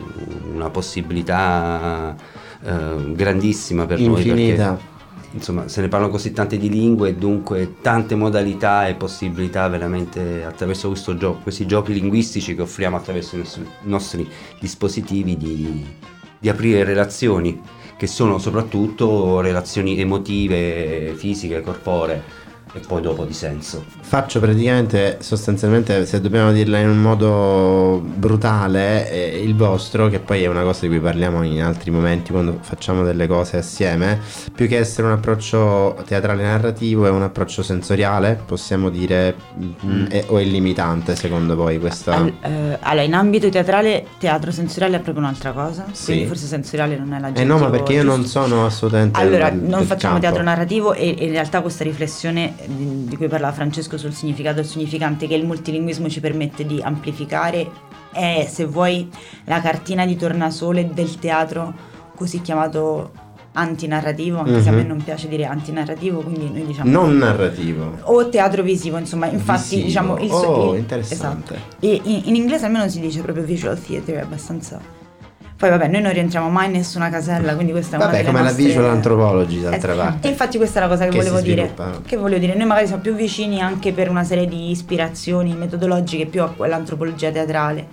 [0.54, 2.14] una possibilità
[2.62, 4.68] eh, grandissima per noi Infinita.
[4.74, 4.82] perché
[5.32, 10.44] insomma se ne parlano così tante di lingue e dunque tante modalità e possibilità veramente
[10.44, 14.28] attraverso questo gio- questi giochi linguistici che offriamo attraverso i nostri, i nostri
[14.60, 15.84] dispositivi di,
[16.38, 17.60] di aprire relazioni
[17.96, 22.37] che sono soprattutto relazioni emotive, fisiche, corporee
[22.72, 23.84] e poi dopo di senso.
[24.00, 30.42] Faccio praticamente, sostanzialmente, se dobbiamo dirla in un modo brutale, eh, il vostro, che poi
[30.42, 34.18] è una cosa di cui parliamo in altri momenti quando facciamo delle cose assieme,
[34.54, 39.34] più che essere un approccio teatrale narrativo, è un approccio sensoriale, possiamo dire,
[39.84, 42.14] mm, è- o è limitante secondo voi questa...
[42.14, 45.86] Al- eh, allora, in ambito teatrale, teatro sensoriale è proprio un'altra cosa.
[45.92, 46.04] Sì.
[46.06, 48.42] Quindi forse sensoriale non è la eh no, ma perché io non giusto.
[48.42, 49.18] sono assolutamente...
[49.20, 50.20] Allora, del- non del facciamo campo.
[50.28, 54.62] teatro narrativo e, e in realtà questa riflessione di, cui parlava Francesco sul significato e
[54.62, 57.68] il significante che il multilinguismo ci permette di amplificare
[58.12, 59.08] è, se vuoi,
[59.44, 61.72] la cartina di tornasole del teatro
[62.14, 63.12] così chiamato
[63.52, 64.86] antinarrativo, anche se a me Mhm.
[64.88, 66.90] non piace dire antinarrativo, quindi noi diciamo...
[66.90, 67.96] Non narrativo.
[68.02, 69.86] o teatro visivo, insomma, infatti Visivo.
[69.86, 71.54] diciamo il Oh, il- interessante.
[71.54, 71.76] esatto.
[71.80, 74.80] E in, in inglese almeno si dice proprio visual theater, è abbastanza
[75.58, 78.38] poi vabbè, noi non rientriamo mai in nessuna casella, quindi questa è una Vabbè, come
[78.38, 80.28] la nostre- visual anthropology d'altra Eh, parte.
[80.28, 81.74] E infatti questa è la cosa che, Che volevo dire.
[82.06, 86.26] Che volevo dire, noi magari siamo più vicini anche per una serie di ispirazioni metodologiche
[86.26, 87.88] più a quell'antropologia teatrale,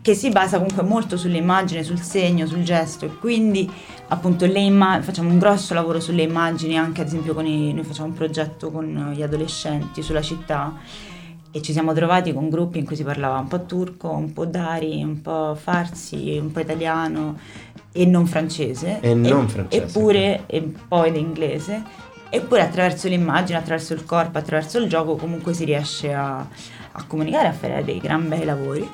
[0.00, 3.68] che si basa comunque molto sull'immagine, sul segno, sul gesto e quindi
[4.08, 7.82] appunto le imma- facciamo un grosso lavoro sulle immagini anche ad esempio con i, noi
[7.84, 10.74] facciamo un progetto con gli adolescenti sulla città
[11.56, 14.44] e ci siamo trovati con gruppi in cui si parlava un po' turco, un po'
[14.44, 17.38] dari, un po' farsi, un po' italiano
[17.92, 18.98] e non francese.
[18.98, 19.84] E non francese.
[19.84, 21.80] Eppure, e poi l'inglese.
[22.28, 27.46] Eppure attraverso l'immagine, attraverso il corpo, attraverso il gioco comunque si riesce a, a comunicare,
[27.46, 28.90] a fare dei gran bei lavori,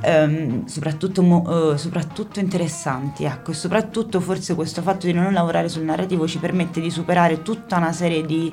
[0.00, 3.24] ehm, soprattutto, mo- eh, soprattutto interessanti.
[3.24, 7.42] Ecco, e soprattutto forse questo fatto di non lavorare sul narrativo ci permette di superare
[7.42, 8.50] tutta una serie di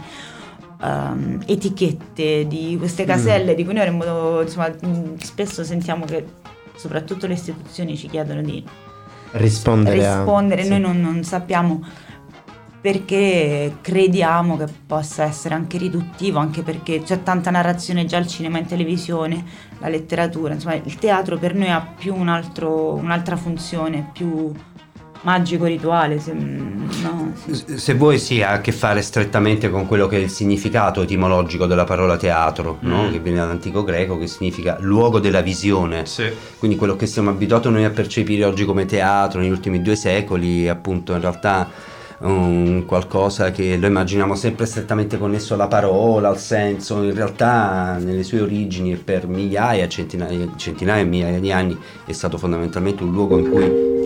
[0.82, 6.26] ehm, etichette, di queste caselle di cui noi avremmo, insomma, mh, spesso sentiamo che
[6.76, 8.64] soprattutto le istituzioni ci chiedono di
[9.32, 10.70] Rispondere, a- rispondere, sì.
[10.70, 11.84] noi non, non sappiamo
[12.80, 18.60] perché crediamo che possa essere anche riduttivo, anche perché c'è tanta narrazione già al cinema
[18.60, 19.44] in televisione,
[19.80, 24.54] la letteratura, insomma il teatro per noi ha più un altro, un'altra funzione, più
[25.22, 26.20] magico rituale.
[26.20, 27.78] Se, no, sì.
[27.78, 31.66] Se vuoi sì, ha a che fare strettamente con quello che è il significato etimologico
[31.66, 33.08] della parola teatro, no?
[33.08, 33.12] Mm.
[33.12, 36.06] che viene dall'antico greco, che significa luogo della visione.
[36.06, 36.30] Sì.
[36.58, 40.68] Quindi quello che siamo abituati noi a percepire oggi come teatro negli ultimi due secoli,
[40.70, 47.04] appunto in realtà un qualcosa che lo immaginiamo sempre strettamente connesso alla parola, al senso,
[47.04, 52.12] in realtà nelle sue origini e per migliaia, centinaia, centinaia e migliaia di anni è
[52.14, 53.97] stato fondamentalmente un luogo in cui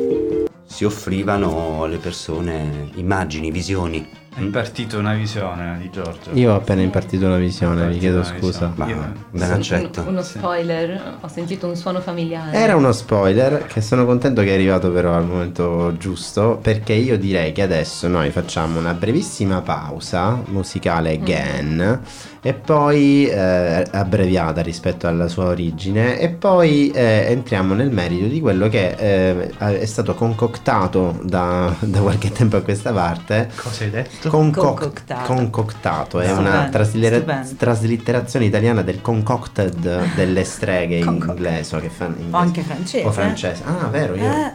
[0.71, 4.07] si offrivano alle persone immagini, visioni.
[4.33, 6.29] È impartito una visione di Giorgio.
[6.31, 8.67] Io ho appena impartito una visione, vi chiedo scusa.
[8.73, 8.73] visione.
[8.77, 10.05] Ma Io- ben accetto.
[10.07, 10.37] uno Sì.
[10.37, 12.55] spoiler, ho sentito un suono familiare.
[12.55, 17.17] Era uno spoiler che sono contento che è arrivato però al momento giusto perché io
[17.17, 21.99] direi che adesso noi facciamo una brevissima pausa musicale again
[22.43, 28.39] e poi eh, abbreviata rispetto alla sua origine e poi eh, entriamo nel merito di
[28.39, 33.89] quello che eh, è stato concoctato da, da qualche tempo a questa parte Cosa hai
[33.91, 34.29] detto?
[34.29, 35.33] Concoc- Concoctato.
[35.33, 42.15] concoctato è Stupendo, una traslitera- traslitterazione italiana del concocted delle streghe in inglese che fanno
[42.19, 43.05] in O anche francese.
[43.05, 44.51] o francese ah vero io, Eh.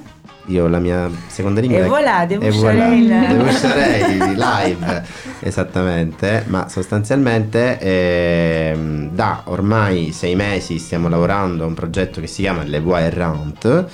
[0.46, 3.06] Io la mia seconda lingua E voilà, de Boucherel.
[3.06, 5.02] voilà, de Boucherel, live
[5.40, 12.42] esattamente ma sostanzialmente ehm, da ormai sei mesi stiamo lavorando a un progetto che si
[12.42, 13.84] chiama Le Voix Errantes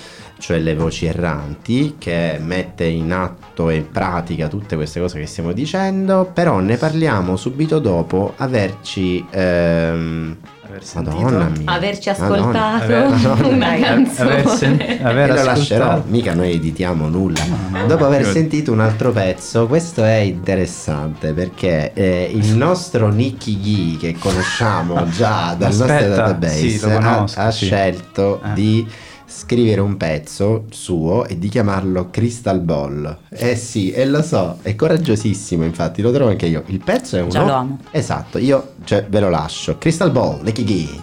[0.43, 5.27] cioè le voci erranti, che mette in atto e in pratica tutte queste cose che
[5.27, 9.25] stiamo dicendo, però ne parliamo subito dopo averci...
[9.31, 10.37] ehm,
[10.73, 11.17] Aver sentito?
[11.21, 11.71] Madonna mia.
[11.73, 12.35] Averci Madonna.
[12.37, 14.31] ascoltato Aver- una Aver- canzone.
[14.41, 17.45] Aver, sen- aver E lo lascerò, mica noi editiamo nulla.
[17.45, 23.09] No, no, Dopo aver sentito un altro pezzo, questo è interessante perché eh, il nostro
[23.11, 27.65] Nicky Ghi che conosciamo già dal nostro Aspetta, database sì, lo ha- conosco, ha, sì.
[27.67, 28.53] scelto Eh.
[28.55, 28.87] di
[29.33, 33.19] scrivere un pezzo suo e di chiamarlo Crystal Ball.
[33.31, 36.63] Eh sì, e lo so, è coraggiosissimo infatti, lo trovo anche io.
[36.67, 37.31] Il pezzo è uno...
[37.31, 37.79] Già lo amo.
[37.91, 39.79] Esatto, io cioè, ve lo lascio.
[39.79, 41.03] Crystal Ball, Nicky Ghi.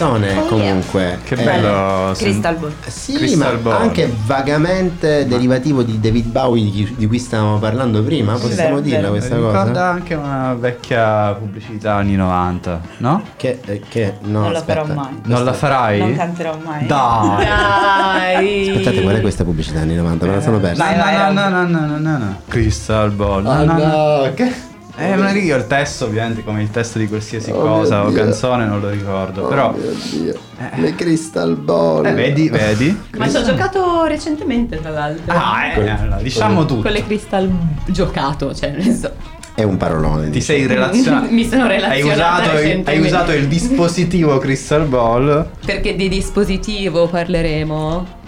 [0.00, 1.18] Pezzone Oh, comunque.
[1.24, 2.14] Che Eh, bello.
[2.14, 2.72] sen- Crystal Ball.
[2.86, 3.82] Sì, Crystal ma Ball.
[3.82, 9.08] anche vagamente derivativo di David Bowie di, di cui stavamo parlando prima, possiamo Vero, dirla
[9.10, 9.84] questa Ricorda cosa?
[9.90, 13.22] anche una vecchia pubblicità anni 90, no?
[13.36, 14.84] Che, eh, che no, Non la aspetta.
[14.84, 15.20] farò mai.
[15.24, 15.98] Non la farai?
[15.98, 16.86] Non canterò mai.
[16.86, 17.46] Dai!
[17.46, 18.68] Dai.
[18.70, 20.24] Aspettate, qual è questa pubblicità anni 90?
[20.26, 20.82] Me la sono persa.
[20.82, 21.34] Vai, no, no, Rob.
[21.34, 22.40] no, no, no, no, no.
[22.48, 23.42] Crystal Ball.
[23.42, 23.86] No, Ah, no, no.
[24.24, 24.68] no, che...
[25.00, 28.66] Eh, non io il testo, ovviamente, come il testo di qualsiasi Oh cosa o canzone,
[28.66, 29.46] non lo ricordo.
[29.46, 30.38] Però, Oh mio Dio.
[30.76, 32.04] Le Crystal Ball.
[32.04, 33.00] eh, vedi, vedi.
[33.16, 35.34] Ma ci ho giocato recentemente, tra l'altro.
[35.34, 36.82] Ah, eh, allora, diciamo tutto.
[36.82, 37.50] Con le crystal
[37.86, 39.12] giocato, cioè nel senso.
[39.54, 40.24] È un parolone.
[40.24, 40.58] Ti diciamo.
[40.58, 41.26] sei relazionato.
[41.32, 45.48] Mi sono hai relazionata usato, hai usato il dispositivo Crystal Ball.
[45.64, 48.18] Perché di dispositivo parleremo?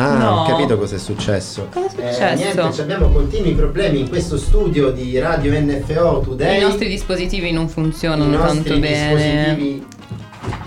[0.00, 0.42] Ah, No.
[0.42, 1.66] ho capito cosa è successo.
[1.72, 2.34] Cosa è Eh, successo?
[2.60, 6.58] niente, abbiamo continui problemi in questo studio di Radio NFO Today.
[6.58, 9.82] I nostri dispositivi non I funzionano nostri tanto bene.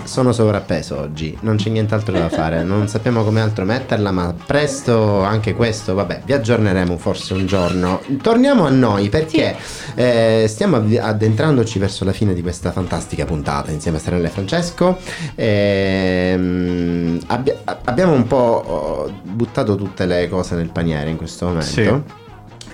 [0.03, 5.21] Sono sovrappeso oggi, non c'è nient'altro da fare, non sappiamo come altro metterla, ma presto
[5.21, 8.01] anche questo, vabbè, vi aggiorneremo forse un giorno.
[8.21, 9.55] Torniamo a noi perché
[9.95, 14.97] eh, stiamo addentrandoci verso la fine di questa fantastica puntata insieme a Serena e Francesco.
[15.35, 21.65] Ehm, abbi- abbiamo un po' oh, buttato tutte le cose nel paniere in questo momento.
[21.65, 22.19] Sì.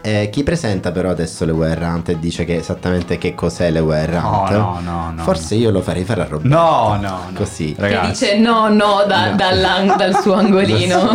[0.08, 3.80] Eh, chi presenta però adesso le Were Hunt e dice che esattamente che cos'è le
[3.80, 4.52] Were No, Hunt?
[4.52, 5.22] no, no, no.
[5.24, 6.48] Forse io lo farei fare a Roberto.
[6.58, 7.34] No, no, no.
[7.34, 7.74] Così.
[7.76, 8.10] Che Ragazzi.
[8.12, 9.36] dice no, no, da- No.
[9.36, 11.14] dall'an- dal suo angolino.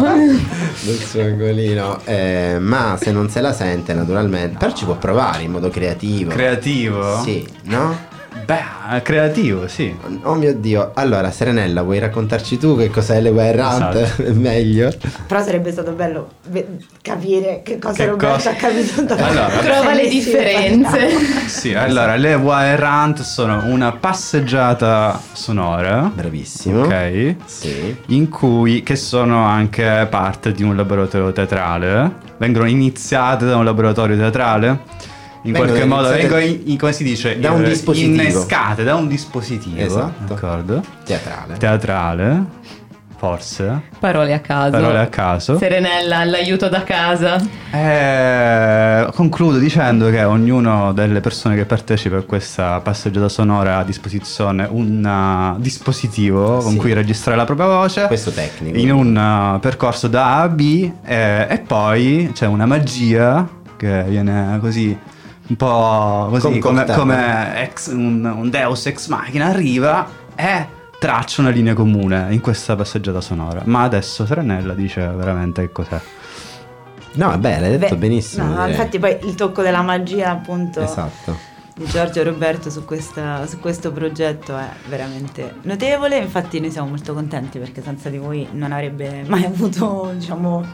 [0.82, 2.00] Del suo angolino.
[2.04, 4.58] Eh, ma se non se la sente naturalmente.
[4.58, 6.30] Però ci può provare in modo creativo.
[6.30, 7.22] Creativo?
[7.22, 8.10] Sì, no?
[8.44, 9.94] Beh, creativo, sì.
[10.22, 10.90] Oh mio dio.
[10.94, 13.94] Allora, Serenella, vuoi raccontarci tu che cos'è le Were Hunt?
[13.94, 14.32] Esatto.
[14.34, 14.90] Meglio.
[15.26, 16.66] Però sarebbe stato bello ve-
[17.00, 21.08] capire che cosa Che Roberto cosa- ha capito da Allora, Trova le differenze.
[21.46, 26.10] Sì, allora, le Wire Hunt sono una passeggiata sonora.
[26.12, 26.82] Bravissimo.
[26.82, 27.34] Ok.
[27.44, 27.96] Sì.
[28.08, 34.16] in cui che sono anche parte di un laboratorio teatrale vengono iniziate da un laboratorio
[34.16, 34.80] teatrale
[35.44, 38.12] in Vengono qualche modo vengono in, in- come si dice da un dispositivo.
[38.22, 40.34] innescate da un dispositivo Esatto.
[40.34, 41.56] d'accordo Teatrale.
[41.58, 42.44] teatrale
[43.16, 44.70] forse Parole a caso.
[44.72, 47.40] parole a caso Serenella, l'aiuto da casa.
[47.70, 53.84] Eh, concludo dicendo che ognuno delle persone che partecipa a questa passeggiata sonora ha a
[53.84, 56.76] disposizione un uh, dispositivo con Sì.
[56.78, 58.76] cui registrare la propria voce Questo tecnico.
[58.76, 59.16] in un
[59.54, 64.96] uh, percorso da A a B eh, e poi c'è una magia che viene così
[65.52, 70.66] un po' così come, come ex- un, un deus ex machina arriva e
[70.98, 76.00] traccia una linea comune in questa passeggiata sonora ma adesso Serenella dice veramente che cos'è
[77.14, 78.54] No, vabbè, l'hai detto Beh, benissimo.
[78.54, 81.36] No, infatti poi il tocco della magia appunto Esatto.
[81.76, 87.12] di Giorgio Roberto su, questa- su questo progetto è veramente notevole, infatti noi siamo molto
[87.12, 90.64] contenti perché senza di voi non avrebbe mai avuto, diciamo,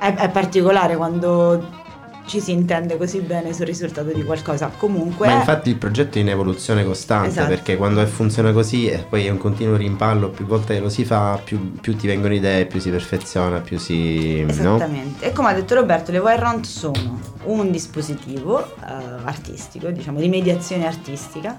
[0.00, 1.82] è, è particolare quando
[2.26, 4.70] ci si intende così bene sul risultato di qualcosa.
[4.76, 5.26] Comunque...
[5.26, 7.48] Ma infatti il progetto è in evoluzione costante Esatto.
[7.48, 11.40] perché quando funziona così e poi è un continuo rimpallo, più volte lo si fa,
[11.42, 14.42] più, più ti vengono idee, più si perfeziona, più si...
[14.42, 14.50] no?
[14.50, 15.26] Esattamente.
[15.26, 18.92] E come ha detto Roberto, le wire round sono un dispositivo eh,
[19.24, 21.56] artistico, diciamo di mediazione artistica,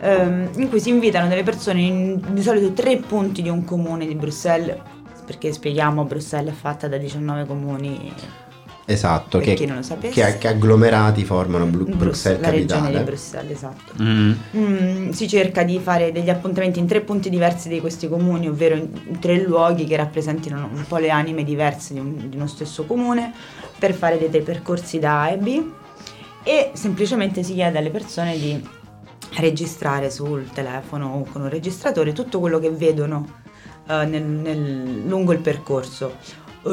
[0.00, 4.06] ehm, in cui si invitano delle persone in di solito tre punti di un comune
[4.06, 4.78] di Bruxelles,
[5.24, 8.12] perché spieghiamo Bruxelles è fatta da 19 comuni,
[8.88, 10.14] Esatto, che, chi non lo sapesse.
[10.32, 12.98] che, che agglomerati formano Bru- Brus- Bruxelles la regione capitale.
[12.98, 13.92] di Bruxelles, esatto.
[14.00, 14.32] Mm.
[14.56, 18.76] Mm, si cerca di fare degli appuntamenti in tre punti diversi di questi comuni, ovvero
[18.76, 22.46] in, in tre luoghi che rappresentino un po' le anime diverse di, un- di uno
[22.46, 23.32] stesso comune,
[23.76, 25.62] per fare dei, dei percorsi da A e B
[26.44, 28.64] e semplicemente si chiede alle persone di
[29.38, 33.26] registrare sul telefono o con un registratore tutto quello che vedono
[33.88, 36.14] eh, nel- nel- lungo il percorso.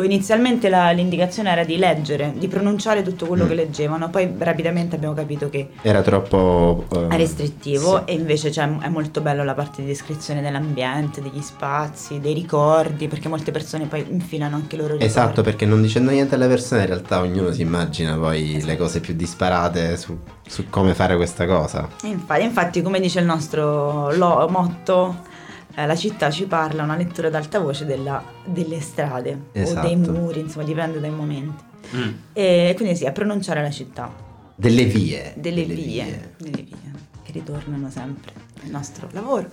[0.01, 3.47] Inizialmente la- l'indicazione era di leggere, di pronunciare tutto quello Mm.
[3.47, 6.85] che leggevano, poi rapidamente abbiamo capito che Era troppo...
[6.91, 8.03] eh, restrittivo sì.
[8.11, 13.07] e invece c'è- è molto bello la parte di descrizione dell'ambiente, degli spazi, dei ricordi,
[13.07, 15.05] perché molte persone poi infilano anche loro ricordi.
[15.05, 18.99] Esatto, perché non dicendo niente alle persone in realtà ognuno si immagina poi le cose
[18.99, 20.17] più disparate su,
[20.47, 21.87] su come fare questa cosa.
[22.03, 25.31] Infatti, infatti, come dice il nostro lo- motto,
[25.75, 29.87] eh, la città ci parla, una lettura ad alta voce della- delle strade o Esatto.
[29.87, 31.63] dei muri, insomma dipende dai momenti.
[31.95, 32.09] Mm.
[32.33, 34.11] E quindi sì, a pronunciare la città,
[34.55, 35.33] Delle vie.
[35.35, 36.91] delle, vie, delle vie
[37.23, 39.49] che ritornano sempre nel nostro lavoro.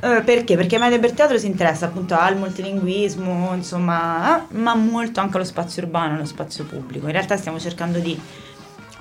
[0.00, 0.56] Eh, perché?
[0.56, 5.44] Perché Media per Teatro si interessa appunto al multilinguismo, insomma, eh, ma molto anche allo
[5.44, 7.06] spazio urbano, allo spazio pubblico.
[7.06, 8.18] In realtà stiamo cercando di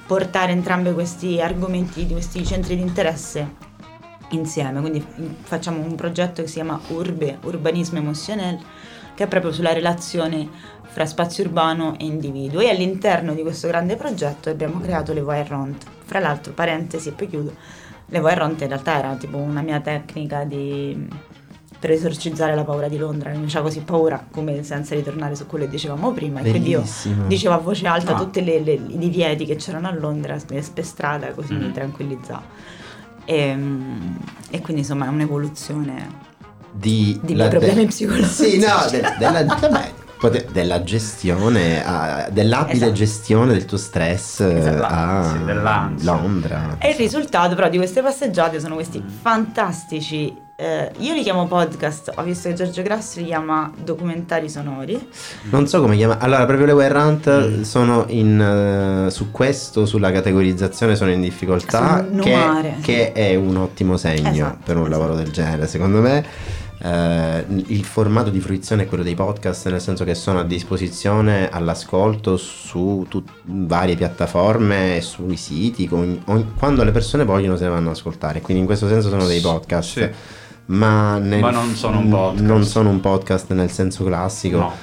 [0.08, 3.68] portare entrambi questi argomenti, di questi centri di interesse
[4.30, 8.58] insieme, quindi mm, facciamo un progetto che si chiama Urbe, Urbanismo Emotionnel,
[9.16, 10.48] che è proprio sulla relazione
[10.84, 15.38] fra spazio urbano e individuo e all'interno di questo grande progetto abbiamo creato le voix
[15.38, 15.86] errante.
[16.06, 17.54] Fra l'altro, parentesi e poi chiudo,
[18.08, 21.08] le voix errante in realtà era tipo una mia tecnica di
[21.80, 25.64] per esorcizzare la paura di Londra, mi faceva così paura, come senza ritornare su quello
[25.64, 27.26] che dicevamo prima, e quindi io Bellissimo.
[27.26, 28.18] dicevo a voce alta Ah.
[28.18, 32.44] tutti i divieti che c'erano a Londra per strada, così mi tranquillizzava.
[33.30, 34.16] E, mm,
[34.50, 36.08] e quindi insomma è un'evoluzione
[36.72, 38.28] di, Di miei problemi psicologici.
[38.28, 42.92] Sì, no, de- della, vabbè, pote- della gestione, ah, dell'abile Esatto.
[42.94, 44.84] gestione del tuo stress Esatto.
[44.84, 46.12] a Sì, dell'ansia.
[46.12, 46.78] Londra.
[46.80, 52.12] E il risultato però di queste passeggiate sono questi fantastici, eh, io li chiamo podcast,
[52.16, 55.00] ho visto che Giorgio Grasso li chiama documentari sonori,
[55.52, 56.18] Non so come chiama.
[56.20, 57.62] Allora, proprio le Hunt Mm.
[57.62, 58.40] sono in
[59.08, 62.06] eh, su questo, sulla categorizzazione, sono in difficoltà.
[62.10, 66.26] Sono Che, che è un ottimo segno Esatto, per un lavoro del genere, secondo me.
[66.82, 71.50] Eh, il formato di fruizione è quello dei podcast, nel senso che sono a disposizione
[71.50, 75.88] all'ascolto su tut- varie piattaforme sui siti.
[75.88, 78.42] con- ogni- quando le persone vogliono, se ne vanno ad ascoltare.
[78.42, 79.90] Quindi, in questo senso, sono dei podcast.
[79.92, 80.10] Sì.
[80.70, 82.44] Ma, nel- Ma non sono un podcast.
[82.44, 84.58] Non sono un podcast nel senso classico.
[84.58, 84.74] No.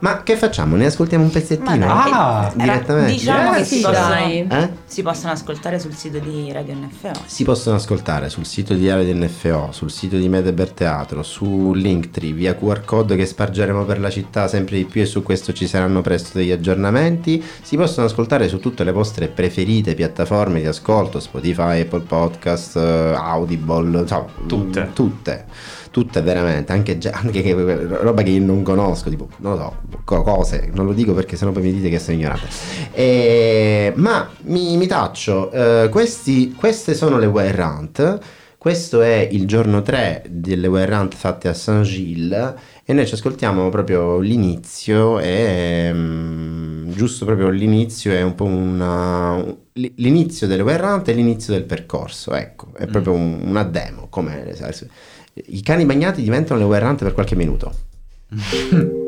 [0.00, 0.76] Ma che facciamo?
[0.76, 1.86] Ne ascoltiamo un pezzettino?
[1.90, 3.12] Ah, eh, direttamente.
[3.12, 4.14] diciamo che Yes, si possono.
[4.14, 4.70] Eh?
[4.84, 7.12] si possono ascoltare sul sito di Radio NFO.
[7.24, 12.32] Si possono ascoltare sul sito di Diario dell'NFO, sul sito di Medeber Teatro, su Linktree,
[12.32, 15.66] via QR code che spargeremo per la città sempre di più e su questo ci
[15.66, 17.42] saranno presto degli aggiornamenti.
[17.62, 23.14] Si possono ascoltare su tutte le vostre preferite piattaforme di ascolto, Spotify, Apple Podcast, eh,
[23.16, 24.90] Audible, insomma, Tutte.
[24.92, 25.44] tutte.
[25.94, 30.22] Tutte veramente, anche, anche che, roba che io non conosco, tipo, non lo so, co-
[30.22, 32.48] cose, non lo dico perché sennò poi mi dite che sono ignorante.
[32.90, 38.18] Eh, ma mi, mi taccio, eh, questi- queste sono le Were Hunt,
[38.58, 43.68] questo è il giorno 3 delle Were Hunt fatte a Saint-Gilles e noi ci ascoltiamo
[43.68, 49.40] proprio l'inizio e mm, giusto proprio l'inizio è un po' una,
[49.74, 54.42] l'inizio delle Hunt e l'inizio del percorso, ecco, è proprio un- una demo, come
[55.34, 56.66] i cani bagnati diventano le
[57.04, 57.72] per qualche minuto.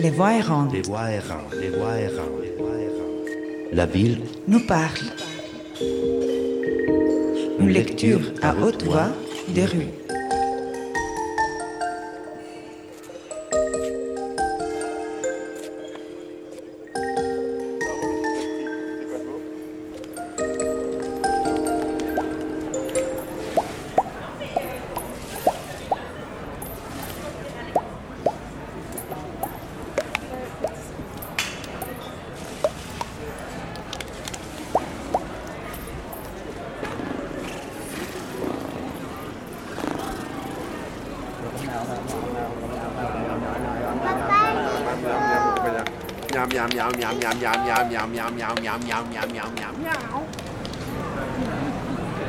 [0.00, 3.72] Les voix errantes Les voix errantes, les voix errantes, les voix errantes.
[3.72, 5.12] La ville, nous parlent.
[7.58, 9.08] Une lecture à haute voix
[9.48, 9.92] des rues.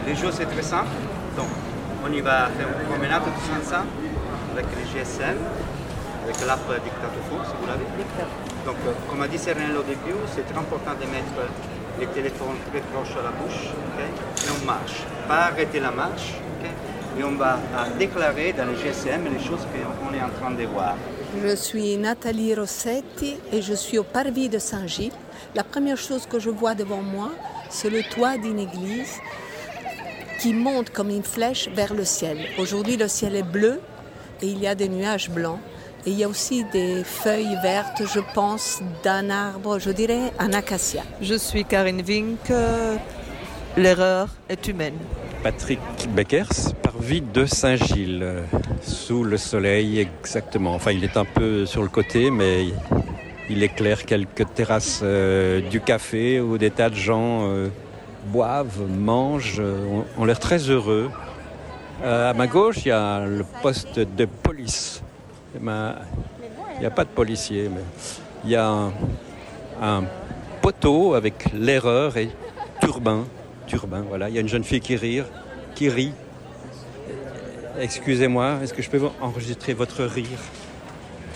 [0.05, 0.89] Les jours, c'est très simple.
[1.35, 1.47] Donc,
[2.05, 3.89] on y va faire une promenade tous ensemble
[4.53, 5.37] avec les GSM,
[6.23, 7.85] avec l'app Dictatophone, si vous l'avez.
[8.65, 11.39] Donc, euh, comme a dit Cernel au début, c'est très important de mettre
[11.99, 13.69] les téléphones très proches à la bouche.
[13.99, 15.03] et on marche.
[15.27, 16.33] Pas arrêter la marche.
[16.59, 16.69] ok
[17.19, 20.63] et on va euh, déclarer dans les GSM les choses qu'on est en train de
[20.65, 20.95] voir.
[21.43, 25.11] Je suis Nathalie Rossetti et je suis au parvis de Saint-Gilles.
[25.55, 27.31] La première chose que je vois devant moi,
[27.69, 29.15] c'est le toit d'une église
[30.39, 32.37] qui monte comme une flèche vers le ciel.
[32.59, 33.81] Aujourd'hui, le ciel est bleu
[34.41, 35.59] et il y a des nuages blancs.
[36.05, 40.53] Et il y a aussi des feuilles vertes, je pense, d'un arbre, je dirais un
[40.53, 41.03] acacia.
[41.21, 42.49] Je suis Karine Vink.
[42.51, 42.95] euh,
[43.75, 44.95] L'erreur est humaine.
[45.43, 45.79] Patrick
[46.15, 48.41] Beckers, parvis de Saint-Gilles, euh,
[48.81, 50.73] sous le soleil exactement.
[50.73, 52.67] Enfin, il est un peu sur le côté, mais
[53.49, 57.69] il éclaire quelques terrasses euh, du café où des tas de gens euh,
[58.27, 61.09] boivent, mangent, euh, ont, l'air très heureux.
[62.03, 65.01] À ma gauche, il y a le poste de police.
[65.55, 65.95] Et ma-
[66.75, 67.81] Il n'y a pas de policier, mais
[68.45, 68.89] il y a
[69.81, 70.03] un,
[70.61, 72.29] poteau avec l'erreur et
[72.79, 73.25] turbin.
[73.67, 74.29] Turbin, voilà.
[74.29, 75.23] Il y a une jeune fille qui rit,
[75.75, 76.13] qui rit.
[77.77, 80.39] Excusez-moi, est-ce que je peux enregistrer votre rire?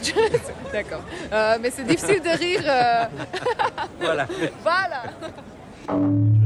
[0.74, 1.02] D'accord.
[1.32, 2.64] Euh, mais c'est difficile de rire.
[2.66, 3.06] euh,
[4.00, 4.28] Voilà.
[4.64, 5.04] Voilà.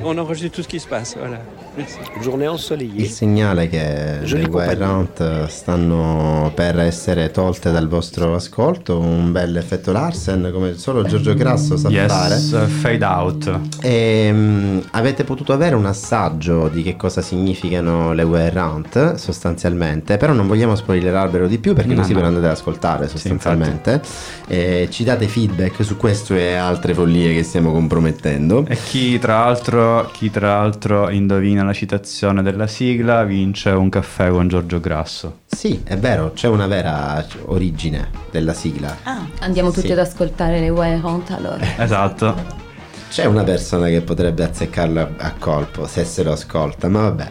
[0.00, 1.16] On enregistre tout ce qui se passe.
[1.18, 1.38] Voilà.
[1.76, 1.98] Merci.
[2.22, 3.02] Journée ensoleillée.
[3.02, 4.84] Il segnale che Jolie le.
[4.84, 11.34] Wild stanno per essere tolte dal vostro ascolto, un bel effetto Larsen come solo Giorgio
[11.34, 12.34] Grasso sa fare.
[12.34, 13.60] Yes, fade out.
[13.80, 18.24] E, mm, avete potuto avere un assaggio di che cosa significano le
[18.58, 22.16] Hunt sostanzialmente, però non vogliamo spoilerarvelo di più perché No, così no.
[22.16, 24.00] ve lo andate ad ascoltare sostanzialmente.
[24.46, 28.64] E ci date feedback su questo e altre follie che stiamo compromettendo.
[28.66, 34.30] E chi tra l'altro, chi tra l'altro indovina la citazione della sigla vince un caffè
[34.30, 35.40] con Giorgio Grasso.
[35.46, 38.96] Sì, è vero, c'è una vera origine della sigla.
[39.40, 39.92] Andiamo tutti Sì.
[39.92, 41.58] ad ascoltare le Wild Hunt allora.
[41.78, 42.66] Esatto.
[43.10, 47.30] C'è una persona che potrebbe azzeccarlo a, a colpo se se lo ascolta, ma vabbè.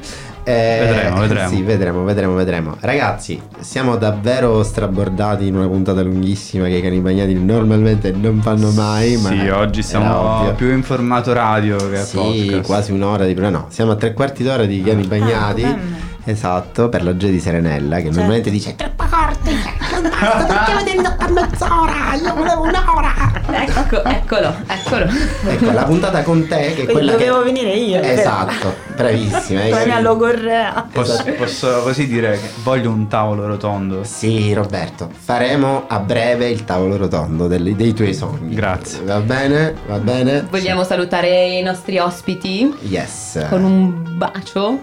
[0.49, 1.49] Eh, Vedremo, vedremo.
[1.49, 2.77] Sì, vedremo, vedremo, vedremo.
[2.79, 8.71] Ragazzi, siamo davvero strabordati in una puntata lunghissima che i cani bagnati normalmente non fanno
[8.71, 9.17] mai.
[9.17, 12.65] Ma Sì, oggi siamo più in formato radio che Sì, podcast.
[12.65, 15.61] quasi un'ora di no, siamo a tre quarti d'ora di cani bagnati.
[15.63, 16.06] come me.
[16.31, 19.51] Esatto, per la G di Serenella che normalmente dice troppo corti,
[19.93, 22.13] non basta, perché ridotto a mezz'ora?
[22.21, 23.13] Io volevo un'ora.
[23.49, 25.05] Ecco, eccolo, eccolo.
[25.47, 28.01] Ecco, la puntata con te che è quella dovevo che venire io.
[28.01, 29.61] Esatto, bravissima.
[29.61, 30.01] Come mia capito.
[30.01, 30.87] logorrea.
[30.91, 34.03] Posso, posso così dire che voglio un tavolo rotondo?
[34.03, 38.53] Sì, Roberto, faremo a breve il tavolo rotondo delle- dei tuoi sogni.
[38.53, 39.01] Grazie.
[39.03, 39.75] Va bene?
[39.87, 40.45] Va bene?
[40.49, 43.45] Vogliamo salutare i nostri ospiti Yes.
[43.49, 44.81] con un bacio.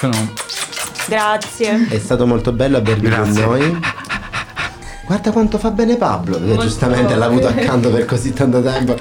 [0.00, 0.28] Con un-
[1.08, 1.88] Grazie.
[1.88, 3.80] È stato molto bello avervi con noi.
[5.08, 8.94] Guarda quanto fa bene Pablo, che Molto giustamente l'ha avuto accanto per così tanto tempo.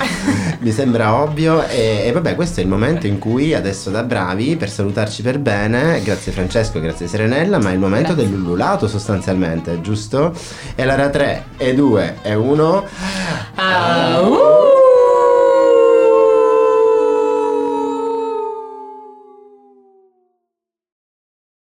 [0.59, 1.67] Mi sembra ovvio.
[1.67, 5.39] E, e vabbè, questo è il momento in cui adesso da bravi per salutarci per
[5.39, 6.01] bene.
[6.01, 7.57] Grazie Francesco, grazie Serenella.
[7.59, 8.31] Ma è il momento Grazie.
[8.31, 10.33] dell'ullulato sostanzialmente, giusto?
[10.75, 12.85] E allora 3 e 2 e 1.
[13.55, 14.66] Au!